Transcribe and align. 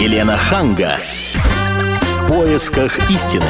Елена 0.00 0.34
Ханга. 0.34 0.96
В 1.34 2.28
поисках 2.28 3.10
истины. 3.10 3.44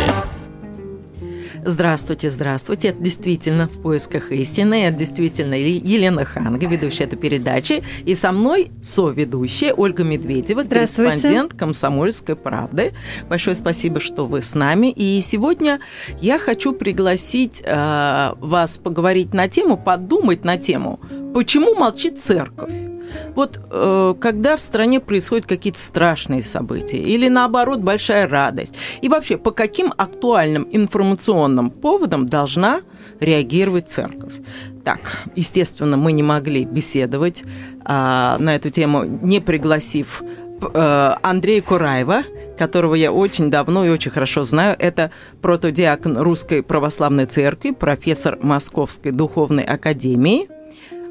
Здравствуйте, 1.64 2.28
здравствуйте. 2.28 2.88
Это 2.88 3.00
действительно 3.00 3.68
«В 3.68 3.80
поисках 3.80 4.32
истины». 4.32 4.82
Это 4.82 4.98
действительно 4.98 5.54
Елена 5.54 6.24
Ханга, 6.24 6.66
ведущая 6.66 7.04
этой 7.04 7.14
передачи. 7.14 7.84
И 8.04 8.16
со 8.16 8.32
мной 8.32 8.72
соведущая 8.82 9.72
Ольга 9.72 10.02
Медведева, 10.02 10.64
корреспондент 10.64 11.54
«Комсомольской 11.54 12.34
правды». 12.34 12.94
Большое 13.28 13.54
спасибо, 13.54 14.00
что 14.00 14.26
вы 14.26 14.42
с 14.42 14.56
нами. 14.56 14.90
И 14.90 15.20
сегодня 15.20 15.78
я 16.20 16.40
хочу 16.40 16.72
пригласить 16.72 17.62
э, 17.64 18.32
вас 18.40 18.76
поговорить 18.76 19.34
на 19.34 19.46
тему, 19.48 19.76
подумать 19.76 20.44
на 20.44 20.56
тему, 20.56 20.98
почему 21.32 21.76
молчит 21.76 22.20
церковь. 22.20 22.90
Вот 23.34 23.60
э, 23.70 24.14
когда 24.20 24.56
в 24.56 24.60
стране 24.60 25.00
происходят 25.00 25.46
какие-то 25.46 25.78
страшные 25.78 26.42
события 26.42 26.98
или 26.98 27.28
наоборот 27.28 27.80
большая 27.80 28.28
радость, 28.28 28.74
и 29.02 29.08
вообще 29.08 29.36
по 29.36 29.50
каким 29.50 29.92
актуальным 29.96 30.68
информационным 30.70 31.70
поводам 31.70 32.26
должна 32.26 32.80
реагировать 33.20 33.88
церковь? 33.88 34.34
Так, 34.84 35.00
естественно, 35.36 35.96
мы 35.96 36.12
не 36.12 36.22
могли 36.22 36.64
беседовать 36.64 37.42
э, 37.42 37.46
на 38.38 38.54
эту 38.54 38.70
тему, 38.70 39.04
не 39.04 39.40
пригласив 39.40 40.22
э, 40.72 41.12
Андрея 41.22 41.62
Кураева, 41.62 42.22
которого 42.58 42.94
я 42.94 43.12
очень 43.12 43.50
давно 43.50 43.86
и 43.86 43.88
очень 43.88 44.10
хорошо 44.10 44.42
знаю. 44.42 44.76
Это 44.78 45.10
протодиакон 45.40 46.18
Русской 46.18 46.62
Православной 46.62 47.26
Церкви, 47.26 47.70
профессор 47.70 48.38
Московской 48.42 49.12
Духовной 49.12 49.64
Академии– 49.64 50.48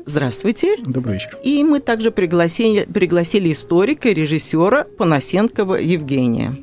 Здравствуйте. 0.10 0.76
Добрый 0.80 1.14
вечер. 1.16 1.38
И 1.44 1.64
мы 1.64 1.80
также 1.80 2.10
пригласили, 2.10 2.84
пригласили 2.92 3.52
историка 3.52 4.10
и 4.10 4.14
режиссера 4.16 4.84
Панасенкова 4.98 5.76
Евгения. 5.76 6.58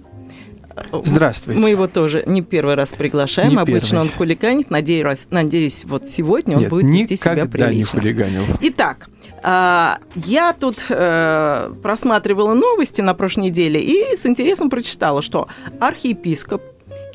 Здравствуйте. 1.04 1.60
Мы 1.60 1.70
его 1.70 1.86
тоже 1.86 2.24
не 2.26 2.42
первый 2.42 2.74
раз 2.74 2.92
приглашаем. 2.92 3.50
Не 3.50 3.56
Обычно 3.56 3.88
первый. 3.88 4.02
он 4.02 4.10
хулиганит. 4.10 4.70
Надеюсь, 4.70 5.26
надеюсь, 5.30 5.84
вот 5.84 6.08
сегодня 6.08 6.56
он 6.56 6.62
Нет, 6.62 6.70
будет 6.70 6.90
вести 6.90 7.16
себя 7.16 7.46
прилично. 7.46 7.70
не 7.70 7.84
хулиганил. 8.02 8.42
Итак, 8.62 9.08
а, 9.42 10.00
я 10.16 10.52
тут 10.52 10.84
э, 10.88 11.72
просматривала 11.82 12.52
новости 12.52 13.00
на 13.00 13.14
прошлой 13.14 13.44
неделе 13.44 13.80
и 13.80 14.16
с 14.16 14.26
интересом 14.26 14.68
прочитала, 14.70 15.22
что 15.22 15.48
архиепископ 15.80 16.62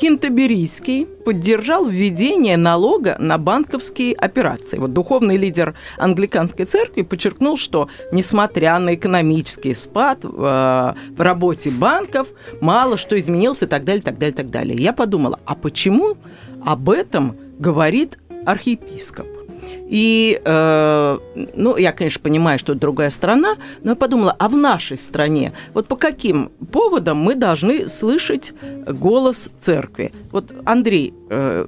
Кентаберийский 0.02 1.06
поддержал 1.06 1.86
введение 1.86 2.58
налога 2.58 3.18
на 3.20 3.38
банковские 3.38 4.16
операции. 4.16 4.80
Вот 4.80 4.94
духовный 4.94 5.38
лидер 5.38 5.76
англиканской 6.00 6.66
церкви 6.66 7.04
подчеркнул, 7.04 7.56
что 7.56 7.88
несмотря 8.12 8.80
на 8.80 8.96
экономический 8.96 9.76
спад 9.76 10.24
э, 10.24 10.28
в 10.28 11.22
работе 11.22 11.70
банков, 11.70 12.30
мало 12.62 12.98
что 12.98 13.16
изменилось 13.16 13.62
и 13.62 13.68
так 13.68 13.84
далее, 13.84 14.02
так 14.02 14.18
далее, 14.18 14.36
так 14.36 14.50
далее. 14.50 14.76
Я 14.76 14.92
подумала, 14.92 15.40
а 15.46 15.54
почему 15.54 16.18
об 16.66 16.90
этом 16.90 17.38
говорит 17.60 18.18
архиепископ? 18.44 19.28
И, 19.68 20.42
э, 20.44 21.18
ну, 21.56 21.78
я, 21.78 21.92
конечно, 21.92 22.22
понимаю, 22.22 22.60
что 22.60 22.74
это 22.74 22.82
другая 22.82 23.10
страна, 23.10 23.56
но 23.84 23.92
я 23.92 23.96
подумала, 23.96 24.36
а 24.38 24.48
в 24.50 24.56
нашей 24.56 24.98
стране, 24.98 25.52
вот 25.74 25.88
по 25.88 25.96
каким 25.96 26.52
поводам 26.72 27.18
мы 27.18 27.36
должны 27.36 27.88
слышать 27.88 28.54
голос 28.88 29.52
церкви? 29.60 30.12
Вот, 30.32 30.52
Андрей, 30.66 31.14
э, 31.30 31.66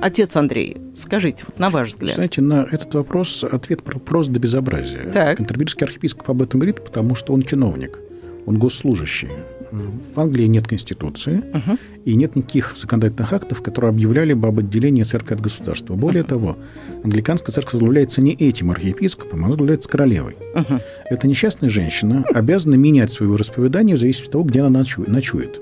отец 0.00 0.36
Андрей, 0.36 0.76
скажите, 0.96 1.44
вот 1.46 1.58
на 1.58 1.70
ваш 1.70 1.88
взгляд. 1.88 2.14
Знаете, 2.14 2.40
на 2.40 2.66
этот 2.70 2.94
вопрос 2.94 3.44
ответ 3.44 3.82
просто 3.82 4.32
до 4.32 4.40
безобразия. 4.40 5.10
Так. 5.12 5.36
Кантерберийский 5.36 5.84
архиепископ 5.84 6.30
об 6.30 6.42
этом 6.42 6.60
говорит, 6.60 6.84
потому 6.84 7.14
что 7.14 7.32
он 7.32 7.42
чиновник, 7.42 7.98
он 8.46 8.58
госслужащий. 8.58 9.28
В 9.70 10.20
Англии 10.20 10.46
нет 10.46 10.66
конституции 10.66 11.42
uh-huh. 11.52 11.78
и 12.04 12.14
нет 12.14 12.36
никаких 12.36 12.76
законодательных 12.76 13.32
актов, 13.32 13.62
которые 13.62 13.90
объявляли 13.90 14.34
бы 14.34 14.48
об 14.48 14.58
отделении 14.58 15.02
церкви 15.02 15.34
от 15.34 15.40
государства. 15.40 15.94
Более 15.94 16.22
uh-huh. 16.22 16.28
того, 16.28 16.58
англиканская 17.04 17.52
церковь 17.52 17.74
возглавляется 17.74 18.22
не 18.22 18.32
этим 18.32 18.70
архиепископом, 18.70 19.44
а 19.44 19.48
возглавляется 19.48 19.88
королевой. 19.88 20.36
Uh-huh. 20.54 20.80
Эта 21.10 21.26
несчастная 21.26 21.70
женщина 21.70 22.24
обязана 22.32 22.74
менять 22.74 23.10
своего 23.10 23.36
расповедание 23.36 23.96
в 23.96 23.98
зависимости 23.98 24.28
от 24.28 24.32
того, 24.32 24.44
где 24.44 24.60
она 24.60 24.84
ночует. 25.06 25.60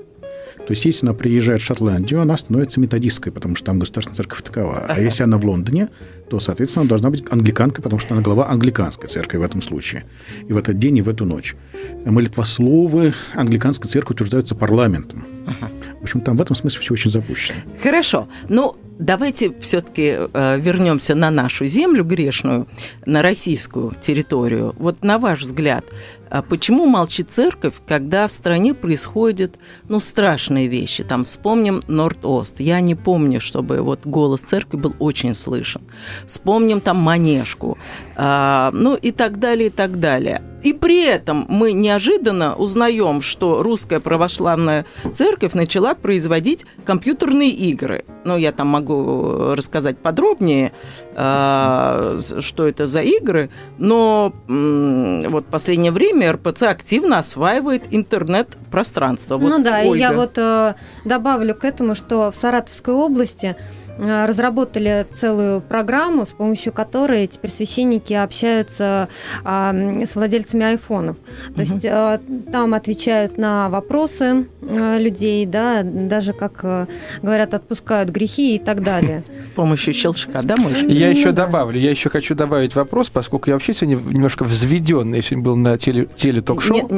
То 0.67 0.73
есть, 0.73 0.83
если 0.83 1.05
она 1.05 1.13
приезжает 1.13 1.61
в 1.61 1.63
Шотландию, 1.63 2.21
она 2.21 2.35
становится 2.35 2.81
методисткой, 2.81 3.31
потому 3.31 3.55
что 3.55 3.67
там 3.67 3.79
государственная 3.79 4.17
церковь 4.17 4.41
такова. 4.41 4.79
А 4.79 4.99
если 4.99 5.23
она 5.23 5.37
в 5.37 5.45
Лондоне, 5.45 5.87
то, 6.29 6.41
соответственно, 6.41 6.81
она 6.81 6.89
должна 6.89 7.09
быть 7.09 7.23
англиканкой, 7.29 7.81
потому 7.81 7.99
что 7.99 8.13
она 8.13 8.21
глава 8.21 8.49
англиканской 8.49 9.07
церкви 9.07 9.37
в 9.37 9.43
этом 9.43 9.61
случае. 9.61 10.03
И 10.45 10.51
в 10.51 10.57
этот 10.57 10.77
день, 10.77 10.97
и 10.97 11.01
в 11.01 11.07
эту 11.07 11.23
ночь. 11.23 11.55
Молитвословы 12.03 13.13
англиканской 13.33 13.89
церкви 13.89 14.13
утверждаются 14.13 14.55
парламентом. 14.55 15.25
Ага. 15.45 15.71
В 16.01 16.03
общем, 16.03 16.19
там 16.19 16.35
в 16.35 16.41
этом 16.41 16.55
смысле 16.55 16.81
все 16.81 16.93
очень 16.93 17.11
запущено. 17.11 17.59
Хорошо. 17.81 18.27
Ну, 18.49 18.75
давайте 18.99 19.53
все-таки 19.61 20.17
э, 20.33 20.59
вернемся 20.59 21.15
на 21.15 21.31
нашу 21.31 21.65
землю 21.65 22.03
грешную, 22.03 22.67
на 23.05 23.21
российскую 23.21 23.93
территорию. 24.01 24.75
Вот 24.77 25.03
на 25.03 25.17
ваш 25.17 25.41
взгляд, 25.41 25.85
а 26.29 26.41
почему 26.41 26.85
молчит 26.85 27.31
церковь, 27.31 27.75
когда 27.87 28.27
в 28.27 28.33
стране 28.33 28.73
происходят, 28.73 29.55
ну, 29.87 29.99
страшные 29.99 30.67
вещи? 30.67 31.03
Там 31.03 31.23
вспомним 31.23 31.81
Норд-Ост. 31.87 32.59
Я 32.59 32.81
не 32.81 32.95
помню, 32.95 33.39
чтобы 33.39 33.81
вот 33.81 34.05
голос 34.05 34.41
церкви 34.41 34.77
был 34.77 34.95
очень 34.99 35.33
слышен. 35.33 35.81
Вспомним 36.25 36.81
там 36.81 36.97
Манежку. 36.97 37.77
А, 38.15 38.71
ну, 38.73 38.95
и 38.95 39.11
так 39.11 39.39
далее, 39.39 39.67
и 39.67 39.71
так 39.71 39.99
далее. 39.99 40.41
И 40.63 40.73
при 40.73 41.05
этом 41.05 41.45
мы 41.47 41.71
неожиданно 41.71 42.55
узнаем, 42.55 43.21
что 43.21 43.61
русская 43.61 43.99
православная 43.99 44.85
церковь 45.13 45.53
начала 45.53 45.93
производить 45.93 46.65
компьютерные 46.83 47.51
игры. 47.51 48.05
Ну, 48.25 48.37
я 48.37 48.51
там 48.51 48.67
могу 48.67 49.53
рассказать 49.53 49.99
подробнее, 49.99 50.71
э, 51.15 52.19
что 52.39 52.67
это 52.67 52.87
за 52.87 53.01
игры, 53.01 53.49
но 53.77 54.33
вот 54.47 55.45
в 55.45 55.49
последнее 55.49 55.91
время 55.91 56.16
РПЦ 56.25 56.63
активно 56.63 57.19
осваивает 57.19 57.83
интернет-пространство. 57.89 59.37
Вот, 59.37 59.49
ну 59.49 59.63
да, 59.63 59.81
Ольга. 59.81 59.95
и 59.95 59.99
я 59.99 60.13
вот 60.13 60.37
э, 60.37 60.75
добавлю 61.05 61.55
к 61.55 61.63
этому, 61.63 61.95
что 61.95 62.31
в 62.31 62.35
Саратовской 62.35 62.93
области 62.93 63.55
разработали 63.97 65.05
целую 65.13 65.61
программу, 65.61 66.25
с 66.25 66.29
помощью 66.29 66.73
которой 66.73 67.27
теперь 67.27 67.51
священники 67.51 68.13
общаются 68.13 69.09
а, 69.43 69.73
с 69.73 70.15
владельцами 70.15 70.65
айфонов. 70.65 71.17
То 71.55 71.61
угу. 71.61 71.61
есть 71.61 71.85
а, 71.85 72.19
там 72.51 72.73
отвечают 72.73 73.37
на 73.37 73.69
вопросы 73.69 74.47
а, 74.61 74.97
людей, 74.97 75.45
да, 75.45 75.81
даже, 75.83 76.33
как 76.33 76.59
а, 76.63 76.87
говорят, 77.21 77.53
отпускают 77.53 78.09
грехи 78.09 78.55
и 78.55 78.59
так 78.59 78.83
далее. 78.83 79.23
С 79.45 79.49
помощью 79.51 79.93
щелчка, 79.93 80.41
да, 80.43 80.55
мышь? 80.57 80.83
Я 80.83 81.09
еще 81.09 81.31
добавлю, 81.31 81.79
я 81.79 81.89
еще 81.89 82.09
хочу 82.09 82.35
добавить 82.35 82.75
вопрос, 82.75 83.09
поскольку 83.09 83.49
я 83.49 83.55
вообще 83.55 83.73
сегодня 83.73 83.95
немножко 83.95 84.43
взведенный, 84.43 85.17
я 85.17 85.21
сегодня 85.21 85.43
был 85.43 85.55
на 85.55 85.77
теле, 85.77 86.07
теле-ток-шоу. 86.15 86.89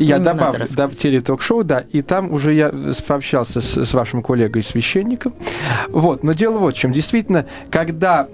Я 0.00 0.18
добавлю, 0.18 0.66
да, 0.70 0.88
теле-ток-шоу, 0.88 1.64
да, 1.64 1.84
и 1.92 2.02
там 2.02 2.32
уже 2.32 2.54
я 2.54 2.72
пообщался 3.06 3.60
с, 3.60 3.84
с 3.84 3.94
вашим 3.94 4.22
коллегой-священником. 4.22 5.34
Вот, 5.88 6.22
но 6.22 6.32
дело 6.32 6.47
дело 6.48 6.58
вот 6.58 6.74
в 6.74 6.78
чем. 6.78 6.92
Действительно, 6.92 7.46
когда 7.70 8.28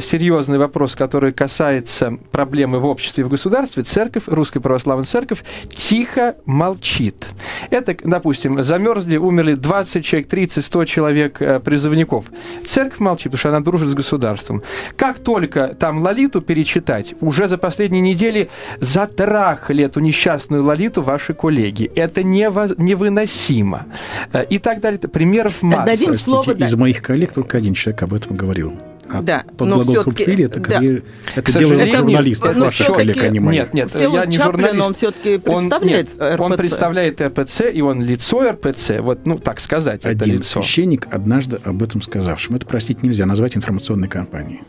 серьезный 0.00 0.58
вопрос, 0.58 0.96
который 0.96 1.32
касается 1.32 2.18
проблемы 2.32 2.78
в 2.78 2.86
обществе 2.86 3.22
и 3.22 3.24
в 3.24 3.28
государстве, 3.28 3.82
церковь, 3.82 4.24
Русская 4.26 4.60
Православная 4.60 5.04
Церковь, 5.04 5.44
тихо 5.68 6.36
молчит. 6.46 7.30
Это, 7.70 7.96
допустим, 8.02 8.62
замерзли, 8.62 9.16
умерли 9.16 9.54
20 9.54 10.04
человек, 10.04 10.28
30, 10.28 10.64
100 10.64 10.84
человек 10.84 11.42
э, 11.42 11.60
призывников. 11.60 12.26
Церковь 12.64 13.00
молчит, 13.00 13.24
потому 13.24 13.38
что 13.38 13.48
она 13.50 13.60
дружит 13.60 13.88
с 13.88 13.94
государством. 13.94 14.62
Как 14.96 15.18
только 15.18 15.68
там 15.68 16.02
Лолиту 16.02 16.40
перечитать, 16.40 17.14
уже 17.20 17.48
за 17.48 17.58
последние 17.58 18.00
недели 18.00 18.48
затрахали 18.78 19.84
эту 19.84 20.00
несчастную 20.00 20.64
Лолиту 20.64 21.02
ваши 21.02 21.34
коллеги. 21.34 21.90
Это 21.94 22.22
невыносимо. 22.22 23.86
Э, 24.32 24.44
и 24.48 24.58
так 24.58 24.80
далее. 24.80 24.98
Примеров 25.00 25.62
масса. 25.62 25.86
Дадим 25.86 26.14
слово, 26.14 26.52
Из 26.52 26.74
моих 26.74 27.02
коллег 27.02 27.32
только 27.32 27.49
один 27.58 27.74
человек 27.74 28.02
об 28.02 28.14
этом 28.14 28.36
говорил. 28.36 28.72
А 29.12 29.22
да, 29.22 29.44
под 29.56 29.68
но 29.68 29.76
глагол 29.76 30.04
«крупили» 30.04 30.44
это, 30.44 30.60
да. 30.60 30.74
карьер, 30.74 31.02
это 31.34 31.58
дело 31.58 31.84
журналистов, 31.84 32.52
это, 32.52 32.60
ваших 32.60 32.86
коллег, 32.86 33.20
а 33.20 33.28
не 33.28 33.40
моих. 33.40 33.72
Нет, 33.72 33.92
нет, 33.92 34.00
я 34.00 34.24
не 34.24 34.36
Чаплин, 34.36 34.66
журналист. 34.66 34.86
он 34.86 34.94
все-таки 34.94 35.38
представляет 35.38 36.08
он, 36.12 36.26
нет, 36.26 36.34
РПЦ. 36.34 36.40
Он 36.40 36.56
представляет 36.56 37.20
РПЦ, 37.20 37.62
и 37.72 37.80
он 37.80 38.04
лицо 38.04 38.52
РПЦ, 38.52 39.00
вот, 39.00 39.26
ну, 39.26 39.36
так 39.38 39.58
сказать, 39.58 40.06
Один 40.06 40.16
это 40.16 40.30
лицо. 40.38 40.62
священник, 40.62 41.08
однажды 41.10 41.58
об 41.64 41.82
этом 41.82 42.02
сказавшим. 42.02 42.54
Это, 42.54 42.66
простить 42.66 43.02
нельзя 43.02 43.26
назвать 43.26 43.56
информационной 43.56 44.08
кампанией. 44.08 44.60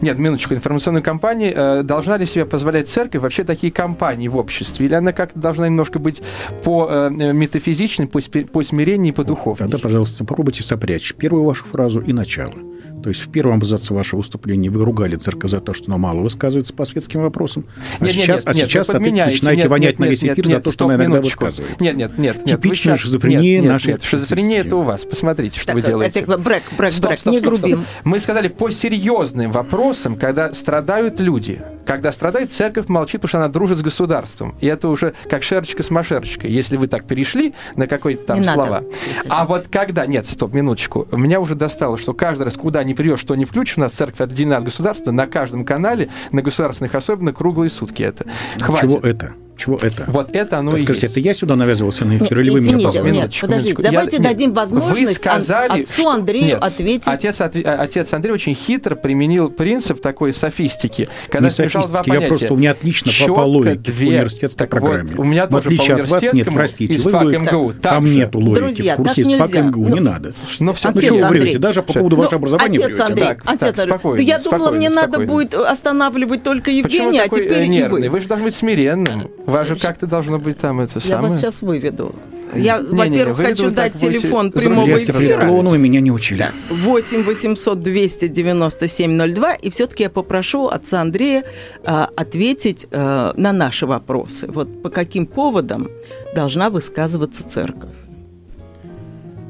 Нет, 0.00 0.18
минуточку. 0.18 0.54
Информационной 0.54 1.02
кампании. 1.02 1.52
Э, 1.54 1.82
должна 1.82 2.16
ли 2.16 2.26
себе 2.26 2.44
позволять 2.44 2.88
церковь 2.88 3.22
вообще 3.22 3.44
такие 3.44 3.72
кампании 3.72 4.28
в 4.28 4.36
обществе? 4.36 4.86
Или 4.86 4.94
она 4.94 5.12
как-то 5.12 5.38
должна 5.38 5.66
немножко 5.66 5.98
быть 5.98 6.22
по 6.64 6.88
э, 6.90 7.10
метафизичной, 7.10 8.06
по, 8.06 8.20
по 8.52 8.62
смирению 8.62 9.12
и 9.12 9.16
по 9.16 9.24
духовной? 9.24 9.68
Тогда, 9.68 9.78
пожалуйста, 9.78 10.24
попробуйте 10.24 10.62
сопрячь 10.62 11.14
первую 11.14 11.44
вашу 11.44 11.64
фразу 11.64 12.00
и 12.00 12.12
начало. 12.12 12.69
То 13.02 13.08
есть 13.08 13.22
в 13.22 13.30
первом 13.30 13.56
абзаце 13.56 13.94
вашего 13.94 14.18
выступления 14.18 14.70
вы 14.70 14.84
ругали 14.84 15.16
церковь 15.16 15.50
за 15.50 15.60
то, 15.60 15.72
что 15.72 15.86
она 15.86 15.98
мало 15.98 16.20
высказывается 16.20 16.72
по 16.74 16.84
светским 16.84 17.22
вопросам, 17.22 17.64
а 17.98 18.04
нет, 18.04 18.12
сейчас, 18.12 18.40
нет, 18.40 18.48
а 18.48 18.54
сейчас 18.54 18.86
соответственно, 18.88 19.26
начинаете 19.26 19.62
нет, 19.62 19.70
вонять 19.70 19.90
нет, 19.92 19.98
на 19.98 20.04
весь 20.04 20.24
эфир 20.24 20.44
нет, 20.44 20.46
за 20.48 20.60
то, 20.60 20.72
что 20.72 20.84
она 20.84 20.94
иногда 20.96 21.14
минуточку. 21.14 21.44
высказывается. 21.44 21.82
Нет, 21.82 21.96
нет, 21.96 22.18
нет. 22.18 22.44
Типичная 22.44 22.94
сейчас... 22.96 23.06
шизофрения 23.06 23.60
нет, 23.60 23.68
нашей 23.70 23.92
нет, 23.92 24.02
шизофрения 24.02 24.60
это 24.60 24.76
у 24.76 24.82
вас. 24.82 25.04
Посмотрите, 25.04 25.58
что 25.58 25.68
так, 25.68 25.76
вы 25.76 25.82
делаете. 25.82 26.20
Это 26.20 26.36
брек, 26.36 26.62
брек, 26.76 26.92
стоп, 26.92 27.10
брек, 27.10 27.20
стоп, 27.20 27.32
не 27.32 27.40
стоп, 27.40 27.54
грубим. 27.54 27.76
Стоп. 27.78 28.04
Мы 28.04 28.20
сказали 28.20 28.48
по 28.48 28.70
серьезным 28.70 29.52
вопросам, 29.52 30.16
когда 30.16 30.52
страдают 30.52 31.20
люди. 31.20 31.62
Когда 31.86 32.12
страдает 32.12 32.52
церковь, 32.52 32.88
молчит, 32.88 33.20
потому 33.20 33.28
что 33.28 33.38
она 33.38 33.48
дружит 33.48 33.78
с 33.78 33.82
государством. 33.82 34.54
И 34.60 34.66
это 34.66 34.88
уже 34.88 35.14
как 35.28 35.42
шерочка 35.42 35.82
с 35.82 35.90
машерочкой, 35.90 36.50
если 36.50 36.76
вы 36.76 36.86
так 36.86 37.04
перешли 37.04 37.54
на 37.74 37.86
какие-то 37.86 38.24
там 38.24 38.40
не 38.40 38.44
слова. 38.44 38.82
Надо. 38.82 38.86
А 39.28 39.44
вот 39.44 39.66
когда... 39.70 40.06
Нет, 40.06 40.26
стоп, 40.26 40.54
минуточку. 40.54 41.08
Меня 41.10 41.40
уже 41.40 41.54
достало, 41.54 41.98
что 41.98 42.12
каждый 42.12 42.44
раз, 42.44 42.56
куда 42.70 42.84
не 42.84 42.94
придешь, 42.94 43.18
что 43.18 43.34
не 43.34 43.44
нас 43.80 43.92
церковь 43.94 44.20
отделена 44.20 44.58
от 44.58 44.64
государства, 44.64 45.10
на 45.10 45.26
каждом 45.26 45.64
канале, 45.64 46.08
на 46.30 46.40
государственных 46.40 46.94
особенно, 46.94 47.32
круглые 47.32 47.68
сутки 47.68 48.04
это. 48.04 48.26
Хватит. 48.60 48.88
Чего 48.88 49.00
это? 49.00 49.34
Чего 49.60 49.76
это? 49.76 50.04
Вот 50.06 50.34
это 50.34 50.58
оно 50.58 50.74
и 50.74 50.80
есть. 50.80 51.04
это 51.04 51.20
я 51.20 51.34
сюда 51.34 51.54
навязывался 51.54 52.06
на 52.06 52.16
эфир, 52.16 52.38
нет, 52.38 52.40
или 52.40 52.50
вы 52.50 52.60
меня 52.62 52.82
позвали? 52.82 53.12
Нет, 53.12 53.30
подождите, 53.38 53.82
давайте 53.82 54.16
я, 54.16 54.22
дадим 54.22 54.54
возможность 54.54 55.08
вы 55.08 55.14
сказали, 55.14 55.82
отцу 55.82 56.08
Андрею 56.08 56.46
нет, 56.46 56.62
ответить. 56.62 57.06
Отец, 57.06 57.42
отец 57.42 58.12
Андрей 58.14 58.32
очень 58.32 58.54
хитро 58.54 58.94
применил 58.94 59.50
принцип 59.50 60.00
такой 60.00 60.32
софистики, 60.32 61.10
когда 61.28 61.48
не 61.48 61.50
смешал 61.50 61.82
два 61.82 62.02
понятия. 62.02 62.22
Я 62.22 62.28
просто 62.28 62.54
у 62.54 62.56
меня 62.56 62.70
отлично 62.70 63.12
Щетка, 63.12 63.34
по 63.34 63.40
логике 63.40 63.92
две. 63.92 64.06
в 64.06 64.10
университетской 64.12 64.66
так 64.66 64.70
программе. 64.70 65.10
Вот, 65.10 65.18
у 65.18 65.24
меня 65.24 65.46
в 65.46 65.54
отличие 65.54 65.96
от 65.96 66.08
вас 66.08 66.32
нет, 66.32 66.48
простите, 66.50 66.96
вы, 66.96 67.10
вы, 67.10 67.38
МГУ, 67.38 67.74
там 67.74 68.06
же. 68.06 68.16
нету 68.16 68.38
логики. 68.38 68.60
Друзья, 68.62 68.94
в 68.94 68.96
курсе 68.96 69.22
есть 69.22 69.36
фак 69.36 69.52
МГУ, 69.52 69.88
не 69.88 70.00
надо. 70.00 70.30
Ну, 70.60 70.72
все, 70.72 70.90
ну, 70.90 71.00
что 71.02 71.14
вы 71.16 71.28
врете? 71.28 71.58
Даже 71.58 71.82
по 71.82 71.92
поводу 71.92 72.16
вашего 72.16 72.36
образования 72.36 72.82
Отец 72.82 73.00
Андрей, 73.00 73.28
отец 73.44 73.78
Андрей, 73.78 74.24
я 74.24 74.38
думала, 74.38 74.70
мне 74.70 74.88
надо 74.88 75.20
будет 75.20 75.52
останавливать 75.52 76.42
только 76.42 76.70
Евгения, 76.70 77.24
а 77.24 77.28
теперь 77.28 77.70
и 77.70 77.82
вы. 77.84 78.08
Вы 78.08 78.20
же 78.20 78.26
должны 78.26 78.46
быть 78.46 78.54
смиренным. 78.54 79.28
Вас 79.50 79.68
же 79.68 79.76
как-то 79.76 80.06
должно 80.06 80.38
быть 80.38 80.58
там 80.58 80.80
это 80.80 81.00
самое. 81.00 81.22
Я 81.24 81.28
вас 81.28 81.38
сейчас 81.38 81.62
выведу. 81.62 82.14
Я, 82.54 82.80
во-первых, 82.82 83.36
хочу 83.36 83.70
дать 83.70 83.94
телефон 83.94 84.50
прямого 84.52 84.96
эфира. 84.96 85.40
Клоуну 85.46 85.76
меня 85.76 86.00
не 86.00 86.10
учили. 86.10 86.50
8 86.70 87.22
800 87.22 87.80
297 87.80 89.34
02. 89.34 89.54
И 89.54 89.70
все-таки 89.70 90.04
я 90.04 90.10
попрошу 90.10 90.66
отца 90.66 91.00
Андрея 91.00 91.44
а, 91.84 92.08
ответить 92.16 92.86
а, 92.90 93.32
на 93.36 93.52
наши 93.52 93.86
вопросы. 93.86 94.48
Вот 94.48 94.82
по 94.82 94.90
каким 94.90 95.26
поводам 95.26 95.88
должна 96.34 96.70
высказываться 96.70 97.48
церковь? 97.48 97.90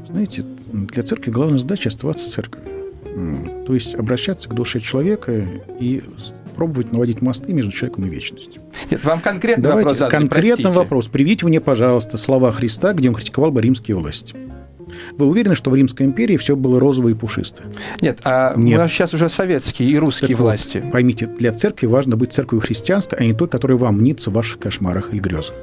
Знаете, 0.08 0.44
для 0.73 1.02
церкви 1.02 1.31
главная 1.31 1.58
задача 1.58 1.88
оставаться 1.88 2.29
церковью. 2.31 2.69
То 3.67 3.75
есть 3.75 3.94
обращаться 3.94 4.49
к 4.49 4.55
душе 4.55 4.81
человека 4.81 5.44
и 5.79 6.02
пробовать 6.50 6.93
наводить 6.93 7.23
мосты 7.23 7.52
между 7.52 7.73
человеком 7.73 8.06
и 8.06 8.08
вечностью. 8.08 8.62
Нет, 8.91 9.05
вам 9.05 9.20
конкретный 9.20 9.62
Давайте, 9.62 9.85
вопрос 9.85 9.99
задали, 9.99 10.19
Конкретный 10.19 10.50
простите. 10.62 10.79
вопрос. 10.79 11.08
Приведите 11.08 11.47
мне, 11.47 11.61
пожалуйста, 11.61 12.19
слова 12.19 12.52
Христа, 12.52 12.93
где 12.93 13.08
он 13.08 13.14
критиковал 13.14 13.50
бы 13.50 13.61
римские 13.61 13.97
власти. 13.97 14.35
Вы 15.17 15.26
уверены, 15.26 15.55
что 15.55 15.70
в 15.70 15.75
Римской 15.75 16.06
империи 16.06 16.37
все 16.37 16.56
было 16.56 16.81
розовое 16.81 17.12
и 17.12 17.14
пушистое? 17.14 17.69
Нет, 18.00 18.19
а 18.25 18.55
Нет. 18.56 18.79
у 18.79 18.82
нас 18.82 18.91
сейчас 18.91 19.14
уже 19.14 19.29
советские 19.29 19.88
и 19.88 19.97
русские 19.97 20.29
так 20.29 20.38
власти. 20.38 20.79
Вот, 20.79 20.93
поймите, 20.93 21.26
для 21.26 21.52
церкви 21.52 21.87
важно 21.87 22.17
быть 22.17 22.32
церковью 22.32 22.61
христианской, 22.61 23.19
а 23.19 23.23
не 23.25 23.32
той, 23.32 23.49
которая 23.49 23.79
вам 23.79 23.99
мнится 23.99 24.31
в 24.31 24.35
ваших 24.35 24.58
кошмарах 24.58 25.12
или 25.12 25.20
грезах. 25.20 25.55